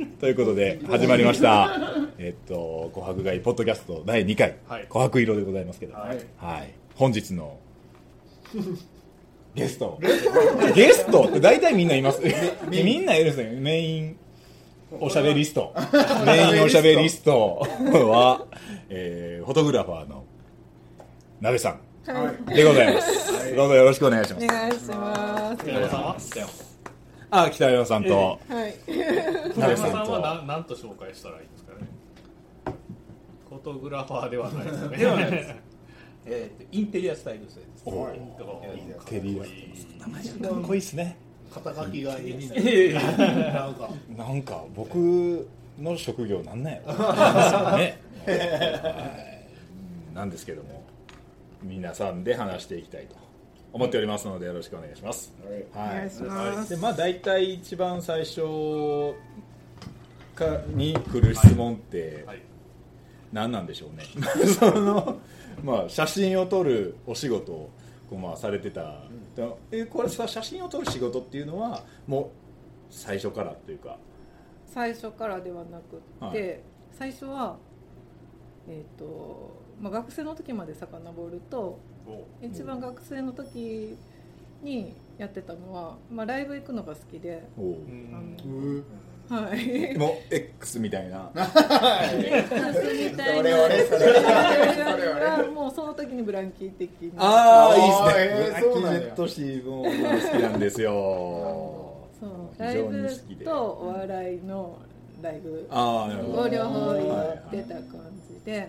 [0.20, 1.70] ということで始まりました。
[2.18, 4.86] えっと琥珀街ポッドキャスト第2回、はい。
[4.88, 6.18] 琥珀色でございますけどはい。
[6.38, 6.70] はい。
[6.94, 7.58] 本日の
[9.54, 9.98] ゲスト。
[10.74, 11.24] ゲスト？
[11.24, 12.22] って大体みんないます。
[12.70, 14.16] みんないるんですねメイン
[14.98, 15.74] おしゃべりスト。
[16.26, 17.60] メインおしゃべりスト
[18.08, 18.44] は、
[18.88, 20.24] えーフォトグラファーの
[21.40, 21.80] 鍋さん
[22.12, 24.44] はい、でございます、どうぞよろしくお願いします。
[24.44, 25.64] お願いします。
[25.64, 26.69] 北山さんは北山
[27.30, 28.74] あ北山さんと、はい、
[29.52, 30.74] 北山さんは何何と。
[30.74, 31.86] 紹介したらいいんですかね？
[33.48, 34.96] フォトグラファーではないですね。
[34.96, 35.54] ではないです。
[36.26, 37.82] えーとインテリアスタイル性です。
[37.84, 38.14] おー。
[38.14, 38.32] イン
[39.06, 39.44] テリア
[40.06, 41.16] 名前がかっこいいですね。
[41.52, 46.98] 肩書きが絵になんかなんか僕の職業なんなんやろね。
[46.98, 47.80] は
[50.12, 50.14] い。
[50.14, 50.80] なんですけども。
[51.62, 53.16] 皆さんで話していきたいと
[53.72, 55.32] 思っておりますのでよろしくお願いします。
[55.44, 55.94] はい。
[55.94, 56.70] お願いします。
[56.70, 59.14] でまあ大体一番最初
[60.34, 62.42] かに来る質問ってはい。
[63.32, 64.04] 何なんでしょうね。
[64.58, 65.18] その
[65.62, 67.70] まあ写真を撮るお仕事を
[68.08, 69.04] こうまあされてた、
[69.70, 72.26] えこれさ写真を撮る仕事っていうのはもう
[72.90, 73.96] 最初からというか。
[74.66, 76.60] 最初からではなくって、はい。
[76.92, 77.56] 最初は、
[78.68, 81.78] えっ、と、まあ、学生の時まで遡ると、お
[82.42, 83.96] 一番学生の時
[84.62, 87.42] にやってたのは、まあ、ライブ行くのが好きで、
[89.28, 89.96] はい。
[89.96, 91.30] もう X みたいな。
[91.32, 91.52] みたい
[92.60, 92.72] な。
[92.74, 92.80] そ
[93.42, 93.54] れ。
[93.54, 94.22] 俺それそれ。
[94.24, 97.12] はもうその時にブランキー的に。
[97.16, 100.92] ああいいですね、えーそうなんやブラッキー・ジェットシーも好きなんですよ。
[102.20, 102.30] そう。
[102.56, 104.78] 非ライブとお笑いの
[105.22, 106.42] ライブああなるほど。
[106.42, 107.58] を両方はいやはい。
[107.58, 107.84] ってた感
[108.28, 108.68] じで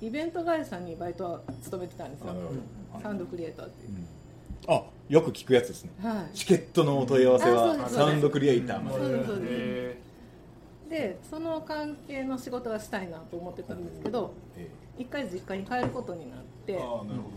[0.00, 2.34] イベント会社にバイトは勤めてたんですよ。
[3.02, 3.90] サウンドクリエイターっていう。
[3.90, 4.74] うん。
[4.74, 5.90] あよく聞くやつですね。
[6.02, 6.36] はい。
[6.36, 8.98] チケットのお問い合わせはサウンドクリエイターまで。
[8.98, 9.48] そうですそうです。
[9.50, 10.00] へ
[10.90, 17.30] でその関係の仕事がしたいなと思ってたんですけどえ一回実家に帰ることになってーああなるほ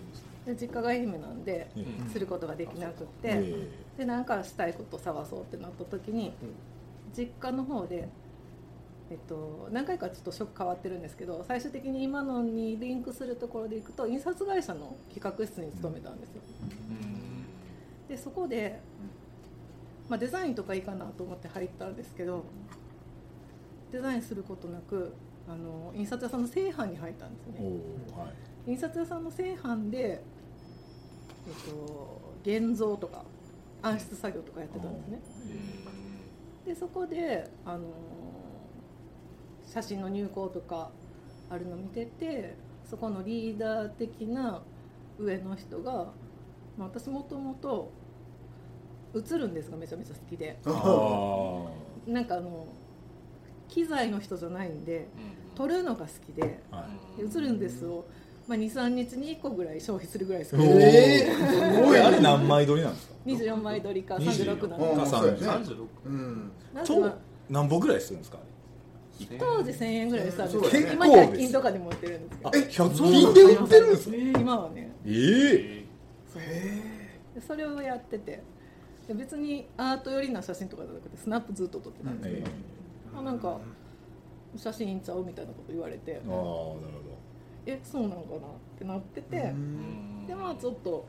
[0.48, 3.68] どで実家が愛媛なんでえすることができなくてえ
[4.00, 6.34] で何かしたいことを探そうってなった時に
[7.16, 8.10] 実家の方で、
[9.12, 16.42] えっと、何回かちょっと職変わってるんですけど最終的に今のにリンクするところでいくと印刷会社の企画室に勤めたんですよ。
[18.08, 18.80] でそこで、
[20.10, 22.44] まあ、デザインとかいいかなと思って入ったんですけど
[23.92, 25.14] デザインすることなく
[25.48, 27.60] あの印刷屋さんの製版に入ったんですね。
[28.16, 28.72] おはい。
[28.72, 30.22] 印刷屋さんの製版で、え
[31.52, 33.26] っと、現像とか
[33.82, 35.22] 暗室作業とかやってたんですね。
[36.66, 37.84] でそこで、あの
[39.66, 40.90] 写真の入稿とか
[41.50, 42.56] あるの見てて
[42.90, 44.62] そこのリーダー的な
[45.20, 45.92] 上の人が、
[46.78, 47.92] まあ、私もともと
[49.16, 50.58] 映るんですがめちゃめちゃ好きで。
[50.66, 52.66] ああ なんかあの
[53.70, 55.08] 機材の人じゃないんで
[55.56, 56.86] 撮るのが好きでは
[57.18, 57.22] い。
[57.22, 58.06] で映るんですを、
[58.48, 65.40] まあ、23日に1個ぐらい消費するぐらい好きおーで、すごいあれ何枚撮りなんですか？24枚撮りか36なんうんでかそうやね。
[65.40, 66.52] 36うん。
[66.74, 67.14] なん
[67.50, 68.38] 何本ぐらいするんですか？
[69.40, 72.50] 当時1000円ぐらいしたんですけど今100均とかでも売ってるんですけど。
[72.50, 74.18] あ100均で売ってるんですか？
[74.40, 74.92] 今はね。
[75.06, 75.86] え
[76.36, 78.44] えそれをやってて。
[79.08, 82.48] で別にアート寄りな写真とかじゃなくてスナップずっと撮ってたんですけど、
[83.20, 83.60] あなんか
[84.56, 86.14] 写真いいんちゃうみたいなこと言われて。
[86.14, 86.78] ああなるほ
[87.66, 88.40] えそうなのかなっ
[88.78, 89.54] てなってて。
[90.28, 91.06] でまあちょっと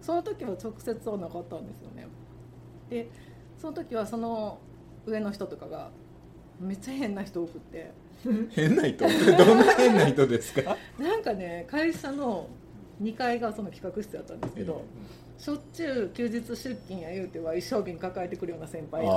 [0.00, 2.06] その時は直接はなかったんですよね。
[2.90, 3.08] で
[3.58, 4.58] その時はその
[5.06, 5.90] 上の人とかが
[6.60, 7.90] めっちゃ変な人多くって。
[8.24, 9.04] ど変な人？
[9.36, 10.76] どんな変な人ですか？
[10.98, 12.46] なんかね会社の
[13.02, 14.82] 2階がその企画室だったんですけど、
[15.36, 19.08] しょっちゅう休日出勤や言うては一生瓶抱えてくるような先輩で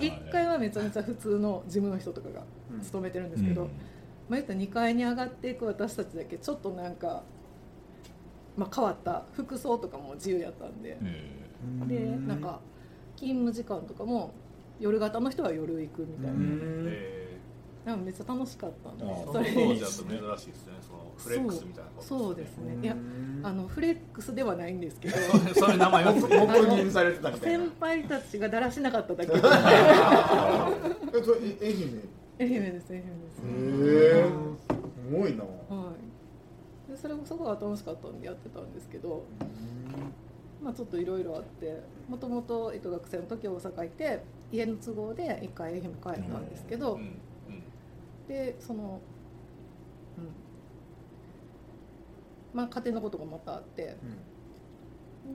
[0.00, 2.42] 1階はめちゃめちゃ普通の事務の人とかが
[2.82, 3.68] 勤めてるんですけど、うん。
[4.28, 7.22] まあ、言ったら2階に上がっていく私たちだけちょっとなんか、
[8.56, 11.32] まあ、変わった服装とかも自由やったんで、え
[11.86, 12.60] でなんか
[13.16, 14.34] 勤務時間とかも
[14.80, 16.36] 夜型の人は夜行くみたいな,、
[16.90, 17.38] え
[17.86, 19.04] なんかめっちゃ楽しかったんで。
[19.04, 19.54] そそれ。
[19.54, 22.02] の当時だと珍しいですねそのフレックスみたいなこと。
[22.02, 22.34] そう。
[22.34, 22.76] ですね。
[22.82, 22.96] いや
[23.44, 25.16] あのフレックスではないんですけど。
[25.54, 27.64] それ名前認されてたみたいな。
[27.64, 29.38] 先輩たちがだらしなかっただけで。
[29.38, 29.40] え
[31.22, 32.02] そ愛媛
[32.38, 32.92] 愛媛です。
[32.92, 35.12] 愛媛です、へえす。
[35.12, 35.44] ごいな。
[35.44, 35.92] は
[36.88, 39.24] い、でそれもすごい楽しかったんでやってたんですけど、
[40.62, 47.16] まあ、ちょっといろいろあってもともとえっと学生の時大阪いて家の都合で一回愛媛帰ったんですけど、うんうん。
[48.28, 49.00] でその
[50.18, 50.28] うん。
[52.54, 53.96] まあ家庭のことがまたあって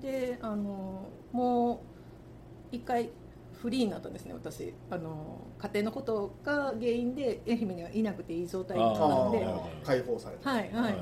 [0.01, 1.83] であのも
[2.71, 3.09] う一回
[3.61, 4.73] フリーになったんですね私。
[4.89, 9.45] あの家庭のことが原因で愛媛にはいなくていい状態になったんで。
[9.83, 10.51] 解放された。
[10.53, 10.73] いはい。
[10.73, 10.99] はいは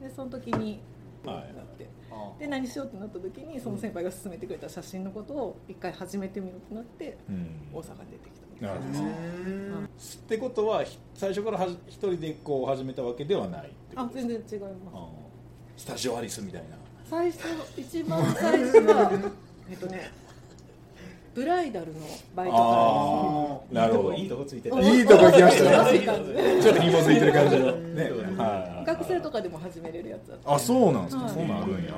[0.00, 0.80] いでその時に
[1.24, 1.42] なはい。
[1.44, 1.88] って。
[2.05, 2.05] あ
[2.38, 7.68] で何しようってなった時にその先輩が勧めてくれた写真のことを一回始めてみようってなってうん。
[7.72, 9.88] 大阪に出てきたなるほどうんっ
[10.28, 14.68] てことはひ最初からはじ一人でこう始めたわけではないあ全然違いま
[15.76, 15.82] す。
[15.82, 16.76] スタジオアリスみたいな。
[17.08, 17.38] 最初
[17.76, 19.10] 一番最初は
[19.70, 20.10] えっとね
[21.36, 22.00] ブライダルの
[22.34, 24.12] バイトかああなるほど。
[24.14, 26.00] いいとこついていいとこ行きましたね。
[26.62, 28.10] ちょっと紐づいてる感じのね。
[28.38, 28.86] はい。
[28.86, 31.24] 学生とかでも始めれるやつだったあそうなんですか。
[31.24, 31.34] はい。
[31.34, 31.92] そんなんあるんや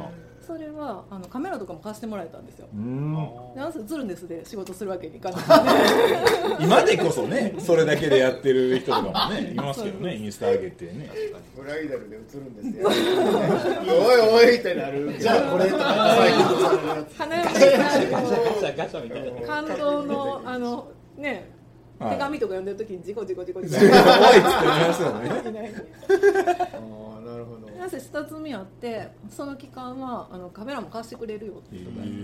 [0.49, 2.69] それはあのカメラとかも貸してもらえたんですよ。
[2.75, 3.15] うん。
[3.55, 6.65] でなんせズルンですで仕事するわけにいかないので。
[6.65, 11.11] 今でこそねそれだけでやってる人とかもね いますけどねインスタ上げてね。
[11.55, 12.55] ブライダルで映るん。
[12.55, 19.47] ですよおいおいってなるじゃあこれとか花嫁さんガシャガシャみたいな。
[19.47, 21.51] 感動のあのね
[21.99, 22.13] はい。
[22.15, 24.07] 手紙とか読んでる時に事故事故事故事故すごいっつって
[24.41, 25.13] ますよ
[25.51, 25.75] ね
[27.39, 27.69] るほど。
[27.69, 32.15] なぜ下積みあってその期間はあのカメラも貸してくれるよっていうことがあって。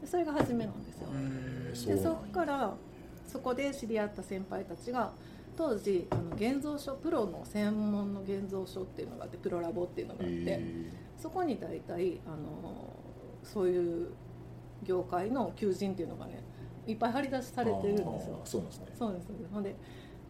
[0.00, 0.92] でそれが初めなんで
[1.74, 1.96] すよ。
[1.96, 2.74] でそこから
[3.26, 5.12] そこで知り合った先輩たちが
[5.56, 12.96] 当時あの現像書プロの専門の現像書っていうのがあってプロラボっていうのがあって、えそこに大体あの
[13.42, 14.08] そういう
[14.84, 16.42] 業界の求人っていうのがね
[16.86, 18.40] いっぱい張り出しされてるんですよ。
[18.44, 18.86] そうなんですね。
[18.98, 19.50] そうですそうです。
[19.52, 19.76] ほんで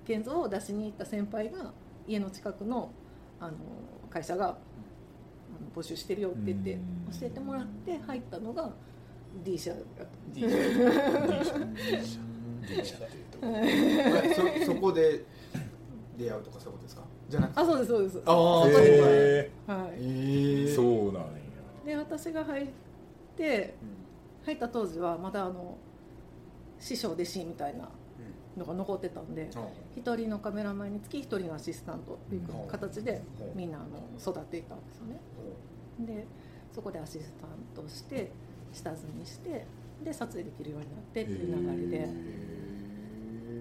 [0.04, 1.72] 現像を出しに行った先輩が
[2.06, 2.90] 家の近くの
[3.40, 3.52] あの
[4.10, 4.56] 会社が
[5.74, 6.80] 募集してるよって言ってうん。
[7.20, 8.70] 教えてもらって入ったのが
[9.44, 10.04] D 社だった。
[10.32, 10.48] D 社。
[10.48, 10.54] D
[11.44, 11.54] 社。
[12.68, 12.96] D 社。
[12.96, 15.24] っていうとこそそこで
[16.16, 17.02] 出会うとかそういうことですか？
[17.28, 17.60] じゃなくて。
[17.60, 18.22] あそうですそうです。
[18.26, 19.90] あーそこにへはい。
[20.00, 21.20] えそうなんや。
[21.86, 22.68] で私が入っ
[23.36, 23.74] て
[24.44, 25.76] 入った当時はまだあの
[26.80, 27.88] 師匠弟子みたいな
[28.58, 29.48] のが残ってたんで
[29.96, 33.22] 一人のカメラマンにつき一人のアシスタントっていう形で
[33.54, 33.86] みんなあの
[34.20, 35.20] 育っていったんですよね。
[36.00, 36.26] で
[36.74, 38.30] そこでアシスタントをして
[38.72, 39.64] 下積みして
[40.04, 42.08] で撮影できるようになってっていう流れで。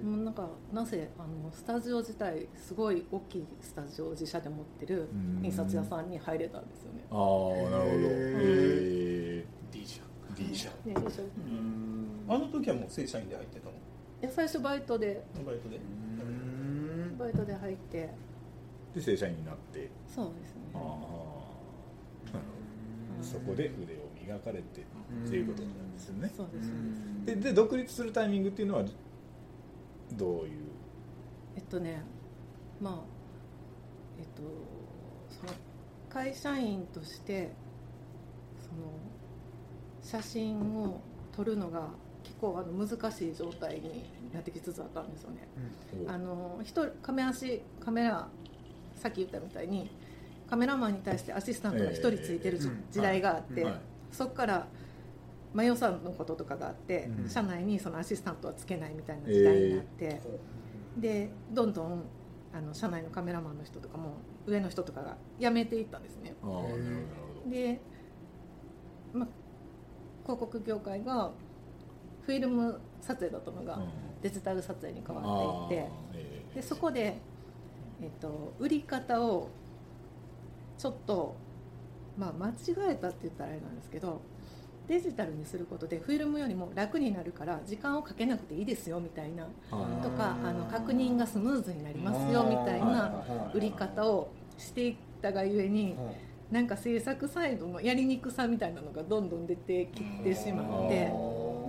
[0.03, 5.09] もうなんかなぜあのスタジオ自体すごい大きいスタジオを自社で持ってる
[5.41, 7.03] 印刷屋さんに入れたんですよね。
[7.11, 8.07] ああなるほど。
[8.09, 10.01] へ D 社。
[10.37, 10.69] え D 社。
[10.85, 11.23] ででしょ
[12.29, 13.71] あの時はもう正社員で入ってたの？
[13.73, 13.77] で
[14.29, 15.23] 最初バイトで。
[15.45, 15.79] バイトで。
[17.17, 18.09] バイトで入って。
[18.95, 19.89] で正社員になって。
[20.07, 20.61] そうですね。
[20.73, 20.95] ああなる
[23.15, 23.23] ほど。
[23.23, 26.31] そこで腕を磨かれてっていうことなんですよね。
[26.35, 26.77] そうですそう
[27.25, 28.85] ですでで独立するタイミングっていうのは
[30.13, 30.49] どういう？
[31.55, 32.01] えっとね
[32.81, 32.93] まあ
[34.19, 34.41] えっと
[35.29, 35.53] その
[36.09, 37.51] 会社員として
[38.59, 38.91] その
[40.01, 41.01] 写真を
[41.35, 41.89] 撮るのが
[42.27, 44.03] 結構あの難しい状態に
[44.33, 45.47] なってきつつあったんですよね。
[46.07, 48.27] あの一人カメ足カメラ
[48.95, 49.89] さっき言ったみたいに
[50.49, 52.59] カメラマンに対してアシスタントが一人ついてる
[52.91, 53.73] 時代があって、はい。
[54.11, 54.67] そこから
[55.53, 57.29] まあ予算のこととかがあって、うん。
[57.29, 60.21] 社内にそのアシスタントはつけないみたいな時代になって、
[60.97, 62.03] でどんどん
[62.53, 66.35] あの社内のカメラマンの人とかも上の人とかが辞めていったんですね。
[67.47, 67.79] で、
[69.13, 69.27] まあ、
[70.23, 71.31] 広告業界が
[72.27, 73.87] フィルム撮影だったのがうん。
[74.21, 75.87] デジタル撮影に変あわっていって。
[75.87, 77.15] ーええでそこで、
[78.01, 79.49] えっと、売り方を
[80.77, 81.35] ちょっと、
[82.17, 84.21] まあ、間違えたって言ったらあれなんですけど
[84.87, 89.49] デジタルにすることでフィルムよりも楽になるから時間をかけなくていいですよみたいなは
[89.99, 93.23] いとかあの確認がスムーズになりますよみたいな
[93.53, 95.95] 売り方をしていったがゆえに
[96.49, 101.11] なんか制作サイドのやりにくさみたいなのがどんどん出てきてしまって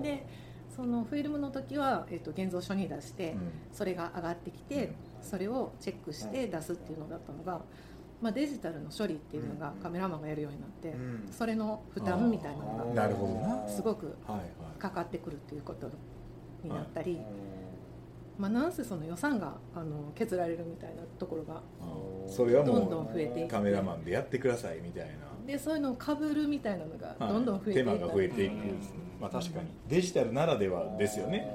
[0.03, 0.25] で
[0.79, 3.33] そのフィルムの時は、えっと、現像書に出して。
[3.33, 3.39] うん。
[3.73, 7.61] それが上がってきてそれをチェックして出すっていうのだったのが、
[8.23, 11.29] まあ、デジタルの処理っていうのがカメラマンがやるようになってうん。
[11.33, 14.17] それの負担みたいなのがすごく
[14.79, 15.91] かかってくるっていうこと
[16.63, 17.19] になったり、
[18.39, 21.61] まあ、なんせその予算があの削られるみたいなところが
[22.29, 27.33] それはどんどんも増えていうってカメラマンでやってくださいみたいなでそういうのをかぶるみたいなのがはい。
[27.33, 28.55] どんどん増えていった手間が増えていく
[29.19, 29.69] まあ確かに。
[29.89, 31.49] デジタルならではですよね。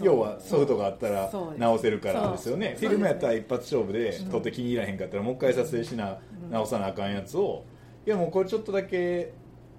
[0.00, 2.76] 要はソフトがあったら直せるからですよね。
[2.78, 4.30] フィルムやったら一発勝負でうん。
[4.30, 6.50] 撮って気に入らへんかったらもう一回撮影しなうん。
[6.52, 7.64] 直さなあかんやつを
[8.06, 9.32] いやもうこれちょっとだけ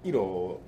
[0.04, 0.60] 色を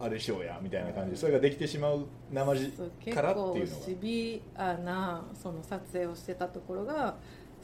[0.00, 2.72] あれしようやみたいな感じでそれができてしまう生地
[3.14, 7.16] からって構いうのがシビアなその撮影をしてたところが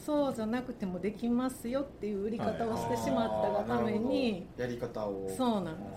[0.05, 5.31] そうじゃなくてもできますよっていう売り方をしてしまったがために、やり方を。
[5.37, 5.97] そうなんで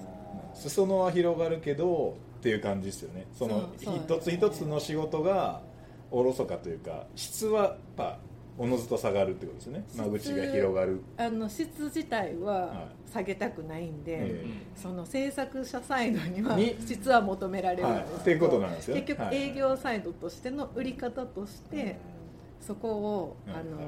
[0.56, 0.70] す。
[0.72, 3.28] 裾野は広がるけどっていう感じですよね。
[3.34, 5.62] その一つ一つの仕事が
[6.10, 8.20] おろそかというか質はやっぱ
[8.58, 9.86] おのずと下がるってことですよね。
[9.96, 19.38] 間口が広がる、あの質自体はは下げたくないんで、えその制作者サイドにはに質は求められるんですっていうことなんですよ結局はい。
[19.38, 21.98] 営業サイドとしての売り方として
[22.62, 23.76] そこをあのはいはい。
[23.76, 23.86] はい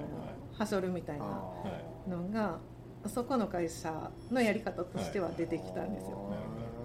[0.60, 1.64] はしょるみたいなは
[2.06, 2.60] いのが
[3.08, 6.34] そこの会社のやり方としては出てきたんですよ。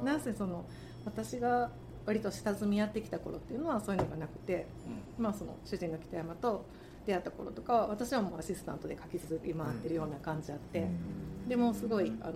[0.02, 0.64] なぜその
[1.04, 1.71] 私が
[2.07, 4.66] 割と下積みやってきた頃っていうのはそういうのがなくて、
[5.18, 6.64] まあ、その主人の北山と
[7.07, 10.87] 出会った頃とかは私はもうアシスタントで書き続け回ってるような感じあって、
[11.47, 12.35] でもすごいあの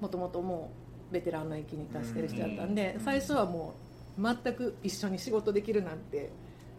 [0.00, 0.72] もともとも
[1.10, 3.74] うベテランの域に達してる人だったんで、最初はも
[4.18, 6.30] う全く一緒に仕事できるなんて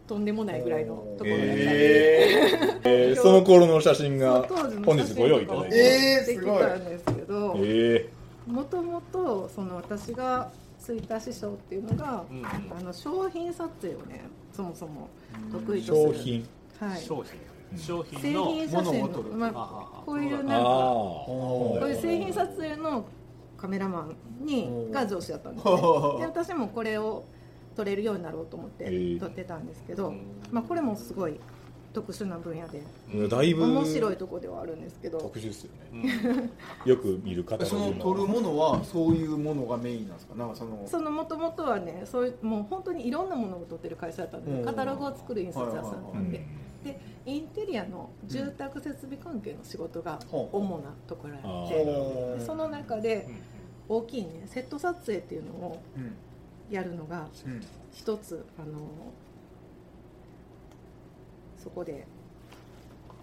[0.08, 1.62] とんでもないぐらいのところだったんで。
[1.64, 3.16] ええー。
[3.22, 4.48] その頃の写真が
[4.86, 8.10] 本日ご用意いただいて、えーできたんですけど、え
[8.48, 10.50] もともとその私が
[10.80, 14.22] ついた師匠っていうのが、うんあの商品撮影をね
[14.54, 15.10] そもそも
[15.52, 16.14] 得ー意とする。
[16.14, 16.48] 商品。
[16.80, 17.26] はい、商品。
[17.76, 20.02] 商製品の品写真の物を撮るまあ。
[20.06, 23.06] こういうなんかここういう製品撮影の
[23.58, 24.08] カメラマ
[24.42, 25.76] ンにが上司だったんですね。
[26.20, 27.26] で私もこれを
[27.78, 30.14] 撮れるようになろうと思ってへえ撮ってたんですけど、
[30.52, 31.40] まあ、これもすごい
[31.94, 32.82] 特殊な分野で
[33.28, 35.20] だいぶ面白いとこではあるんですけど。
[35.20, 36.12] 特殊ですよね。
[36.86, 36.86] うん。
[36.92, 40.36] よく見る方その撮るものはそういうものがメインなんですか？
[40.36, 44.58] なんかそのそのもともとはねそういうもう本当にいろんなものを撮ってる会社だったんうん。
[44.60, 46.84] でカタログを作る印刷屋さんなんでうん。
[46.84, 50.20] でインテリアの住宅設備関係の仕事が
[50.52, 52.38] 主なところがあっあてー。
[52.38, 53.28] でその中で
[53.90, 56.14] 大きいねセット撮影っていうのをうん
[56.70, 57.62] やるのがうん。
[57.94, 58.80] 一つあの
[61.58, 62.06] そこで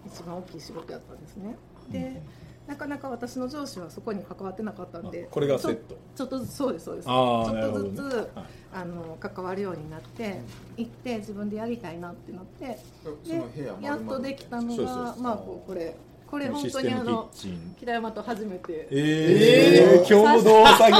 [0.05, 1.55] 一番大きい仕事やったんですね。
[1.89, 2.21] で
[2.67, 5.95] なかなか私の上司はそこに関わってなかったんでこれがセット。
[6.15, 7.05] ちょっとずつそうですそうです。
[7.05, 8.15] ちょっとずつ、ね。
[8.15, 8.45] はい。
[8.73, 10.41] あの関わるようになって
[10.75, 15.95] 行って自分でやりたいなってなってその部屋でやっとできたのがまあこうこれ
[16.27, 18.87] これ本当にあのチン北山と初めて。
[18.91, 20.97] えー、共同作業。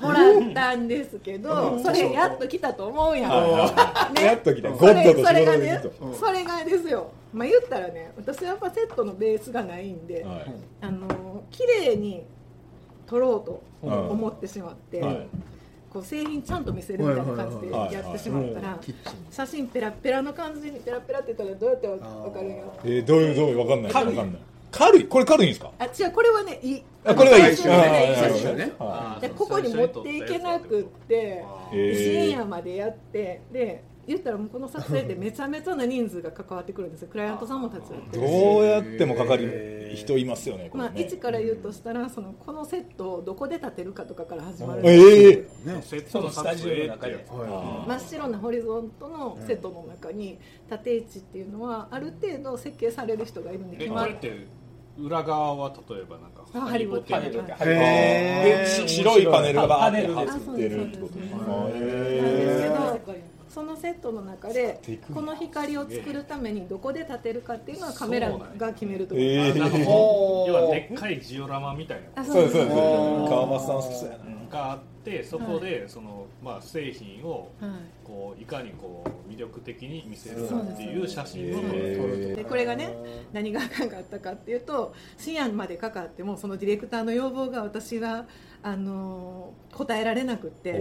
[0.00, 4.22] もらったんですけどそれやっと来たと思うやん、ね。
[4.22, 4.70] やっときた。
[4.70, 7.10] ゴそれッドと仕それがね事できると、それがですよ。
[7.32, 10.52] まあ言ったらね私はやっぱセットのベースがないんで、はい。
[10.82, 12.22] あの綺麗に
[13.06, 15.26] 撮ろうと思ってしまって、はい。
[15.90, 18.78] こう製品ちゃんと見せるみたいな感じではいやってしまったら
[19.30, 23.92] 写真ペラッペラの感じにペラッペラって言ったらどうやってわかるんやろえー、どういうどういうわかんない。
[23.92, 24.26] わかんない
[24.76, 25.72] 軽いこれ軽いんですか？
[25.78, 26.82] あ違うこれはねいい。
[27.04, 27.56] あこれがいい。
[27.56, 27.72] 最
[28.32, 28.72] 初のね
[29.36, 37.08] ここに持っていけなくって深夜までやってで言ったらもうこの撮影でめちゃめちゃな人数が関わってくるんですよ。
[37.10, 38.18] クライアントさんも立ち会って。
[38.18, 39.48] どうやってもかかり
[39.96, 41.02] 人いますよねこまあ、れね。
[41.06, 54.46] 一から言うとしたらそのこのセットをどこで立てるかとかから始まるんえですえねセットの撮影っては真っ白なホリゾントのセットの中に縦位置っていうのはある程度設計される人がいるんでえ決まって
[54.98, 62.68] 裏側は例えばなんかあハリボテハリボテはいでし白いパネルがバーって貼ってるってことなんですへ
[63.06, 64.78] けどそのセットの中で
[65.14, 72.20] この光を作るためにどこで立てるかっていうのはカメラが決めるところ、えあなんか要はでっかいジオラマみたいな。
[72.20, 72.52] あそうです。
[72.52, 74.24] そう川松さん好きそうやな。
[74.50, 77.70] があってそこでその、まあ、製品をはい。
[78.04, 82.96] こういかにこう魅力的に見せるかっていう写真を撮るへでこれがね
[83.32, 88.26] 何があかんかったかっていうと深夜までかかってもそのディレクターの要望が私は
[88.62, 90.80] あのー答えられなくって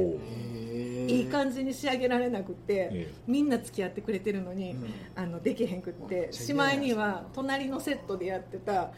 [1.07, 4.75] いい感じに仕上げられなくって、えみんな付き合ってくれてるのに、
[5.15, 8.91] あのできへんくってしまいには隣のセットでやってた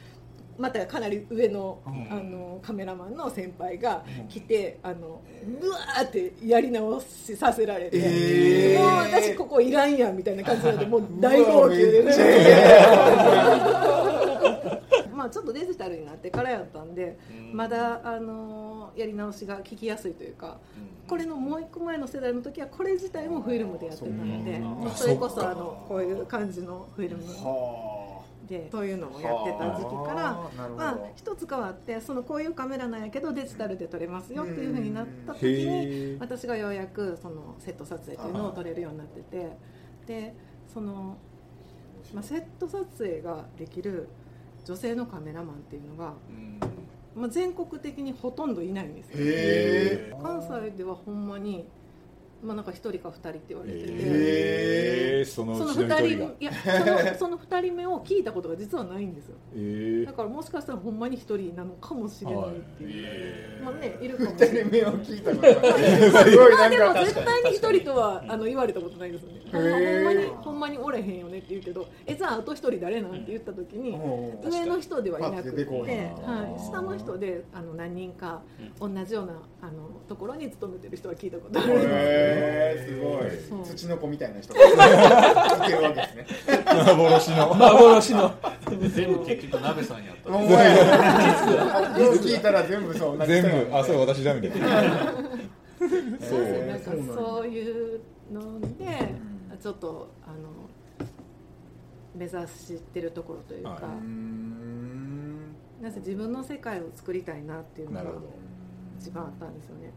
[0.58, 2.08] またかなり上の,、ん。
[2.12, 5.22] あのカメラマンの先輩が来て、あの
[5.62, 8.82] うわーってやり直しさせられて、えー。
[8.82, 12.22] もう私ここいらんやんみたいな感じなんで もう大号泣でうわめっち
[15.18, 17.18] まあちょっとデジタルになってからやったんで、
[17.52, 20.60] まだあのやり直しが聞きやすいというか、
[21.08, 27.24] これのもう一個前の世代の時はこれ自体もフィルムでやってたので、うんそれこそあのこういう感じのフィルム。
[27.24, 28.07] は
[28.48, 39.58] でそういうのもやってた時期からまあ一つ変わってそのこういうカメラなんやけどデジタルで撮れますよっていうふうになった時へにー私がようやくそのセット撮影というのを撮れるようになってて
[40.08, 40.34] で
[40.74, 41.18] その、
[42.13, 44.08] まあ、セット撮影ができる
[44.66, 46.13] 女性のカメラマンっていうのが、
[47.16, 50.18] まあ、全国的にほとんどいないんですよ。
[50.22, 51.68] 関西ではほんまに
[52.44, 53.94] まあなんか一人か二人って言われてて、
[55.18, 56.02] えー、そのそうのちの人が。
[56.02, 59.36] 人いやその その二人目を聞いたことが実はないんですよ。
[59.56, 59.58] え。
[60.04, 64.64] ーだからもしかしたらほんまに一人なのかもしれないっていう、えまあねいるかもし二れない。
[64.64, 69.42] 人目を聞いたことないすごいまあでもなんか絶対に一人とはあの言われたことないですよね。
[69.52, 73.12] ほんまほんまにほんまにおれへんよねって言うけど、えじゃああと一人誰なん？
[73.12, 74.52] って言った時に、うん。
[74.52, 78.42] 上の人ではいなくて、はい、下の人であの何人か
[78.80, 81.74] 同じようなあのところに勤めてる人は聞いたことある。
[81.78, 83.64] へーすごい。
[83.64, 84.54] 土の子みたいな人
[85.10, 87.54] がいてるわけですね幻の。
[87.54, 88.30] 幻の。
[88.32, 90.32] ー全部結局鍋さんやった。
[90.32, 93.76] ほんまやよく聞いたら全部そう全部。
[93.76, 94.68] あそれ私だみたいな
[96.20, 96.66] そう。
[96.66, 98.00] なんかそういう
[98.32, 99.14] ので、
[99.62, 100.36] ちょっとあの
[102.16, 103.82] 目指してるところというか、
[105.82, 108.12] なぜ自分の世界を作りたいなっていうのが
[109.00, 109.94] 一番あったんですよね。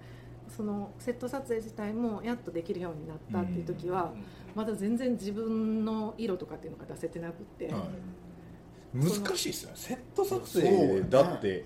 [0.55, 4.13] そのセット撮影自体もやっとできるようになったっていう時は、
[4.55, 7.83] まだ全然自分の色とかっていうのが出せてなくて、はい。
[8.93, 9.77] 難しいですよね。
[9.77, 11.07] セット撮そう影やね。
[11.09, 11.65] だって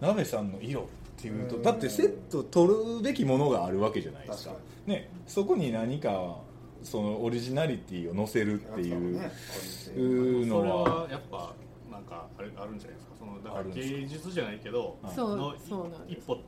[0.00, 0.84] 鍋さんの色っ
[1.16, 1.62] ていうとうん。
[1.62, 4.54] だってセット撮るべきものがあるわけじゃないですか。
[4.86, 6.38] ねそこに何か
[6.82, 11.54] そのオリジナリティを載せるっていうのそれははやっぱ
[11.90, 13.12] なんかあれあるんじゃないですか。
[13.18, 15.14] そのだから芸術じゃないけどはい。
[15.14, 16.20] そうのそうなんです。
[16.20, 16.38] 一歩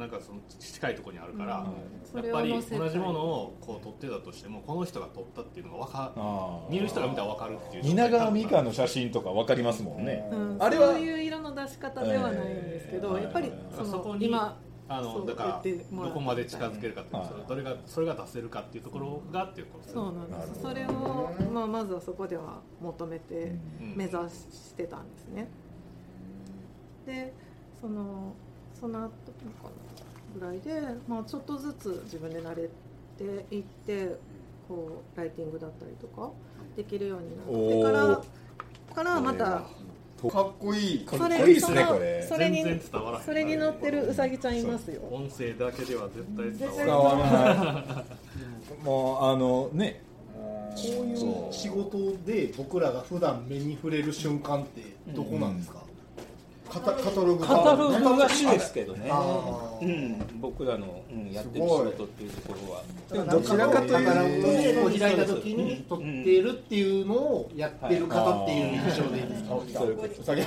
[0.00, 2.10] なんかその近いところにあるから、うん。
[2.10, 6.12] そやっぱり同じものをこう撮ってたとしてもこの人が撮ったっていうのがわか
[6.70, 10.26] 見る人が見たらわかるっていう蜷川美香の写真とか分かりますもんね。
[10.32, 10.56] うん。
[10.58, 13.22] あれはそういう色の出し方ではないんですけど、えー。
[13.24, 17.28] やっぱりそそこにの今あのだからどこまで近づけるかっていうはい。
[17.28, 20.62] それどれがそれが出せるかっていうところがっていうことですそうねなんです。
[20.62, 23.52] そなれを、まあ、まずはそこでは求めて
[23.82, 23.94] うん。
[23.96, 25.46] 目指してたんですね、
[27.04, 27.34] で
[27.78, 28.32] その
[28.80, 29.10] その後か
[29.64, 29.89] な
[30.34, 32.68] ぐらいで、まあ、ちょっとずつ自分で慣れ
[33.18, 34.16] ていって
[34.68, 36.30] こうライティングだったりとか
[36.76, 38.22] できるようになってから
[38.94, 39.62] からまた
[40.28, 41.04] かっこいい。
[41.06, 42.26] かっそれこいいですねこれ。
[42.28, 42.64] それに
[43.24, 45.00] それに乗ってるうさぎちゃんいますよ。
[45.10, 48.84] 音声だけでは絶対伝絶わ対らない伝わらない。
[48.84, 50.02] もうあのね。
[50.72, 55.82] こういう仕事で僕らが普段目に触れる瞬間ってどこなんですか、
[56.70, 59.10] カタカタログカタログが主ですけどね。
[59.82, 62.82] うん、僕らの、うん、やってる仕事っていうところは。
[63.26, 70.22] どちらかというとカタログでこう開いた時に撮っているっていうのをやってる方っていう印象でいいですか、そういうこと。
[70.22, 70.42] うさぎ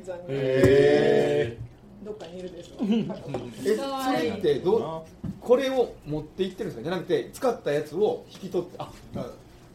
[0.00, 0.24] ちゃんが。
[0.28, 1.56] へ
[2.04, 2.82] どっかにいるでしょ。
[2.84, 3.06] え
[3.76, 6.82] それってどうこれを持っていってるんですか？
[6.82, 8.90] じゃなくて使ったやつを引き取ってあ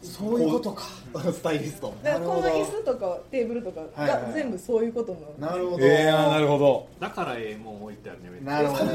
[0.03, 0.83] そういうことか。
[1.31, 1.93] スタイリスト。
[2.03, 4.21] だからこの椅子とかテーブルとかはいはいはい。
[4.27, 5.19] が全部そういうことの。
[5.39, 5.87] なるほど。
[5.87, 6.87] なるほど。
[6.99, 8.61] だからええもん置いてあるねな。
[8.61, 8.85] るほど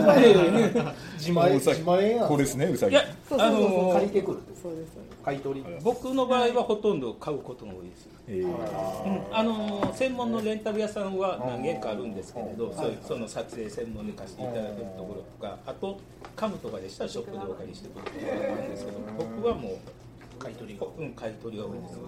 [1.17, 2.93] 自前自前これですねうさぎ。
[2.93, 4.39] いやそうそうそう借りてくる。
[4.61, 8.47] そうです買い取り僕の場合はほとんど買うことが多いです、えー。
[8.47, 16.01] うん、あの専門のレンタル屋さんは何軒かあるんですけれど、そういうその撮影専門に貸していただけるところとかあと
[16.35, 19.73] カムとかでしたらショップでお借りしてくるところがあるんですけど僕はもう
[20.39, 21.99] 買い取りが、うん、買い取りが多いです、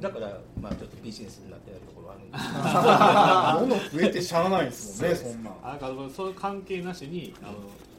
[0.00, 3.88] だからまあちょっとビジネスになってるところはあるんです。
[3.88, 5.50] け ど物増えてしゃあないですもんねそんな。
[5.50, 7.52] だからそういう関係なしにあの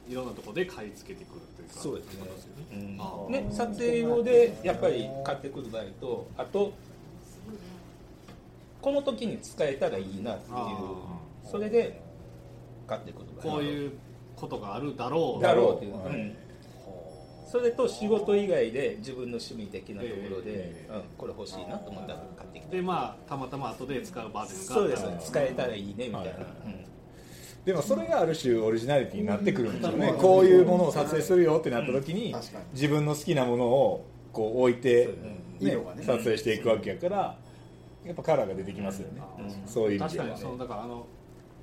[0.09, 2.21] いろんなところで買い付けてくるというかそうですね。
[2.77, 2.99] ね。
[3.27, 3.31] うん。
[3.31, 6.73] ね、撮影用でやっぱり買ってくる場合とあと
[8.81, 12.01] この時に使えたらいいなっていうあそれで
[12.85, 13.53] 買ってくる場合。
[13.53, 13.91] こういう
[14.35, 15.41] ことがあるだろう。
[15.41, 16.35] だろうっていう、はいうん
[17.53, 26.35] それと仕事以外で自分の趣味的なところで、えうん、これ欲しいなと思ったら買ってきてでまあたまたま後で使う場面がそうです使えたらいいねみたいな、はいはい
[26.65, 26.85] うん。
[27.63, 30.13] でもそれがある種オリジナリティになってくるんですよね。
[30.13, 32.35] こういうものを撮影するよってなった時に
[32.73, 35.09] 自分の好きなものをこう置いて、
[35.59, 35.77] ね。
[36.03, 37.37] 撮影していくわけやから
[38.03, 39.67] やっぱカラーが出てきますよね、うん。
[39.67, 40.35] そういう意味確かでは。
[40.37, 41.05] ねにそのだからあの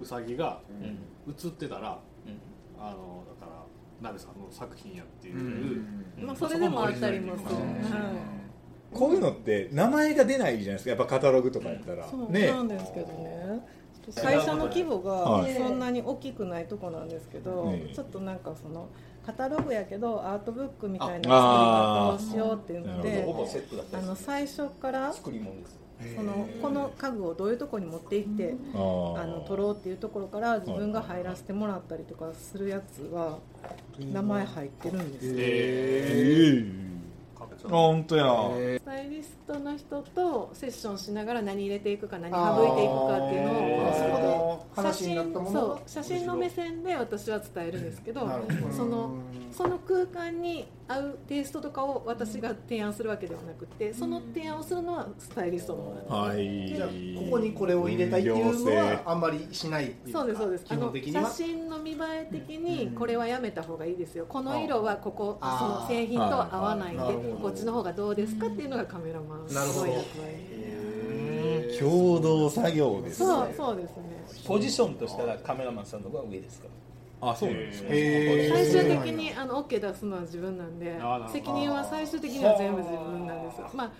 [0.00, 1.34] うさぎがうん。
[1.34, 2.80] 映ってたらうん。
[2.80, 3.19] あの
[4.00, 6.26] 鍋さんの作品やっていう、うん。
[6.26, 7.50] まあそれでもあったりもする。
[7.50, 8.40] うんは
[8.92, 10.90] こういうのって名前が出ないじゃないですか。
[10.90, 12.48] やっぱカタログとかやったら、いそうね。
[12.48, 13.60] なんですけどね。
[14.16, 15.54] 会社の規模はい。
[15.54, 18.88] がそんなに大きくないとこなんですけど、ええちょっとなんかその
[19.24, 23.22] カタログやけどアートブックみたいな作りあ方をしようっていうのなで
[23.92, 25.78] ありの最初から作り物です
[26.16, 28.78] そのこの家具をどういうところに持って行ってあ
[29.26, 33.38] の取ろうっていうところから自分が入らせてもらったりとかするやつは
[33.98, 35.34] 名前入ってるんですよ。
[35.36, 36.90] ええ
[37.62, 38.24] あ本当や、
[38.78, 44.82] スタイリストの人とセッションしながら何入れていくか何省いていくかっていうのをあー。
[44.82, 45.60] 話になったもの？
[45.60, 48.28] そう写真の目線で私は伝えるんですけど。
[48.76, 49.10] その
[49.52, 56.74] その空間に合うテイストとかを私が提案するわけではなくてその提案をするのはスタイリストの方なんですはい。
[56.74, 60.64] じゃあここにこれを入れたいっていうのはあんまりしないそうですそうです。
[60.64, 61.30] 基あの写本的には。
[61.30, 62.94] 真の見栄え的にうん。
[62.94, 64.26] これはやめた方がいいですよ。
[64.28, 67.02] この色はここその製品とは合わないんで
[67.40, 69.86] こっちの方がどうですかっていうのがカメラマンのなるほど。
[69.86, 74.44] 役割共同作業ですそうねそうですね。
[74.46, 76.68] ポジションとしたらカメラマンさんの方が上ですか？
[77.20, 78.54] あそうなんですねへー。
[78.54, 80.98] 最終的にあの OK 出すのは自分なんで
[81.30, 83.70] 責任は最終的には全部自分なんですよ。
[83.74, 83.92] まあ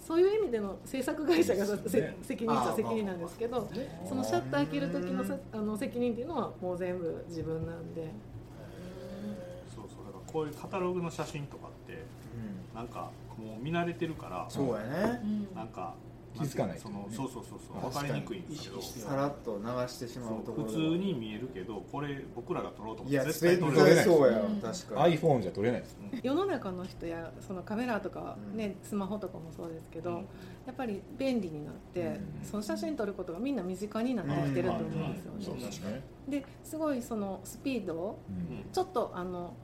[0.00, 3.68] そういう意味での制作会社がさせ責任っちゃ責任なんですけど
[4.08, 8.10] そのシャッター開ける時のさあの責任っていうのはもう全部自分なんで。
[9.74, 12.02] そうそうだからこういうカタログの写真とかって
[12.74, 15.20] なんかもう見慣れてるからそうやね。
[15.54, 15.94] なんか
[16.34, 17.90] 気づかないそのそうそうそうそう。
[17.90, 18.82] 分かりにくいんですけど。
[18.82, 24.04] さらっと流してしまうところそう普通に見えるけどこれ僕らが撮ろうと思いやって絶対撮れない。
[24.04, 24.60] そうやうん。
[24.60, 25.18] 確かに。
[25.18, 30.16] iPhone じゃ撮れないです世の中の人やそのカメラとか、ねスマホとかもそうですけど、うん。
[30.16, 32.26] やっぱり便利になって、うん。
[32.42, 35.44] その写真撮ることがみんな身近になってきてると思うんですよね。
[35.44, 38.64] そうですねですごいそのスピードをうん。
[38.72, 39.54] ちょっとあの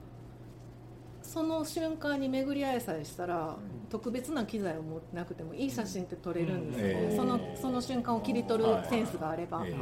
[1.31, 3.55] その瞬間に巡り合えさえしたら、
[3.91, 6.87] 特別な機材を持ってなくてもいい写真って撮れるんですよ。
[6.87, 7.11] ね、うん。
[7.11, 7.15] えー。
[7.15, 9.75] そのその瞬間を切り取るセンスがあれば、え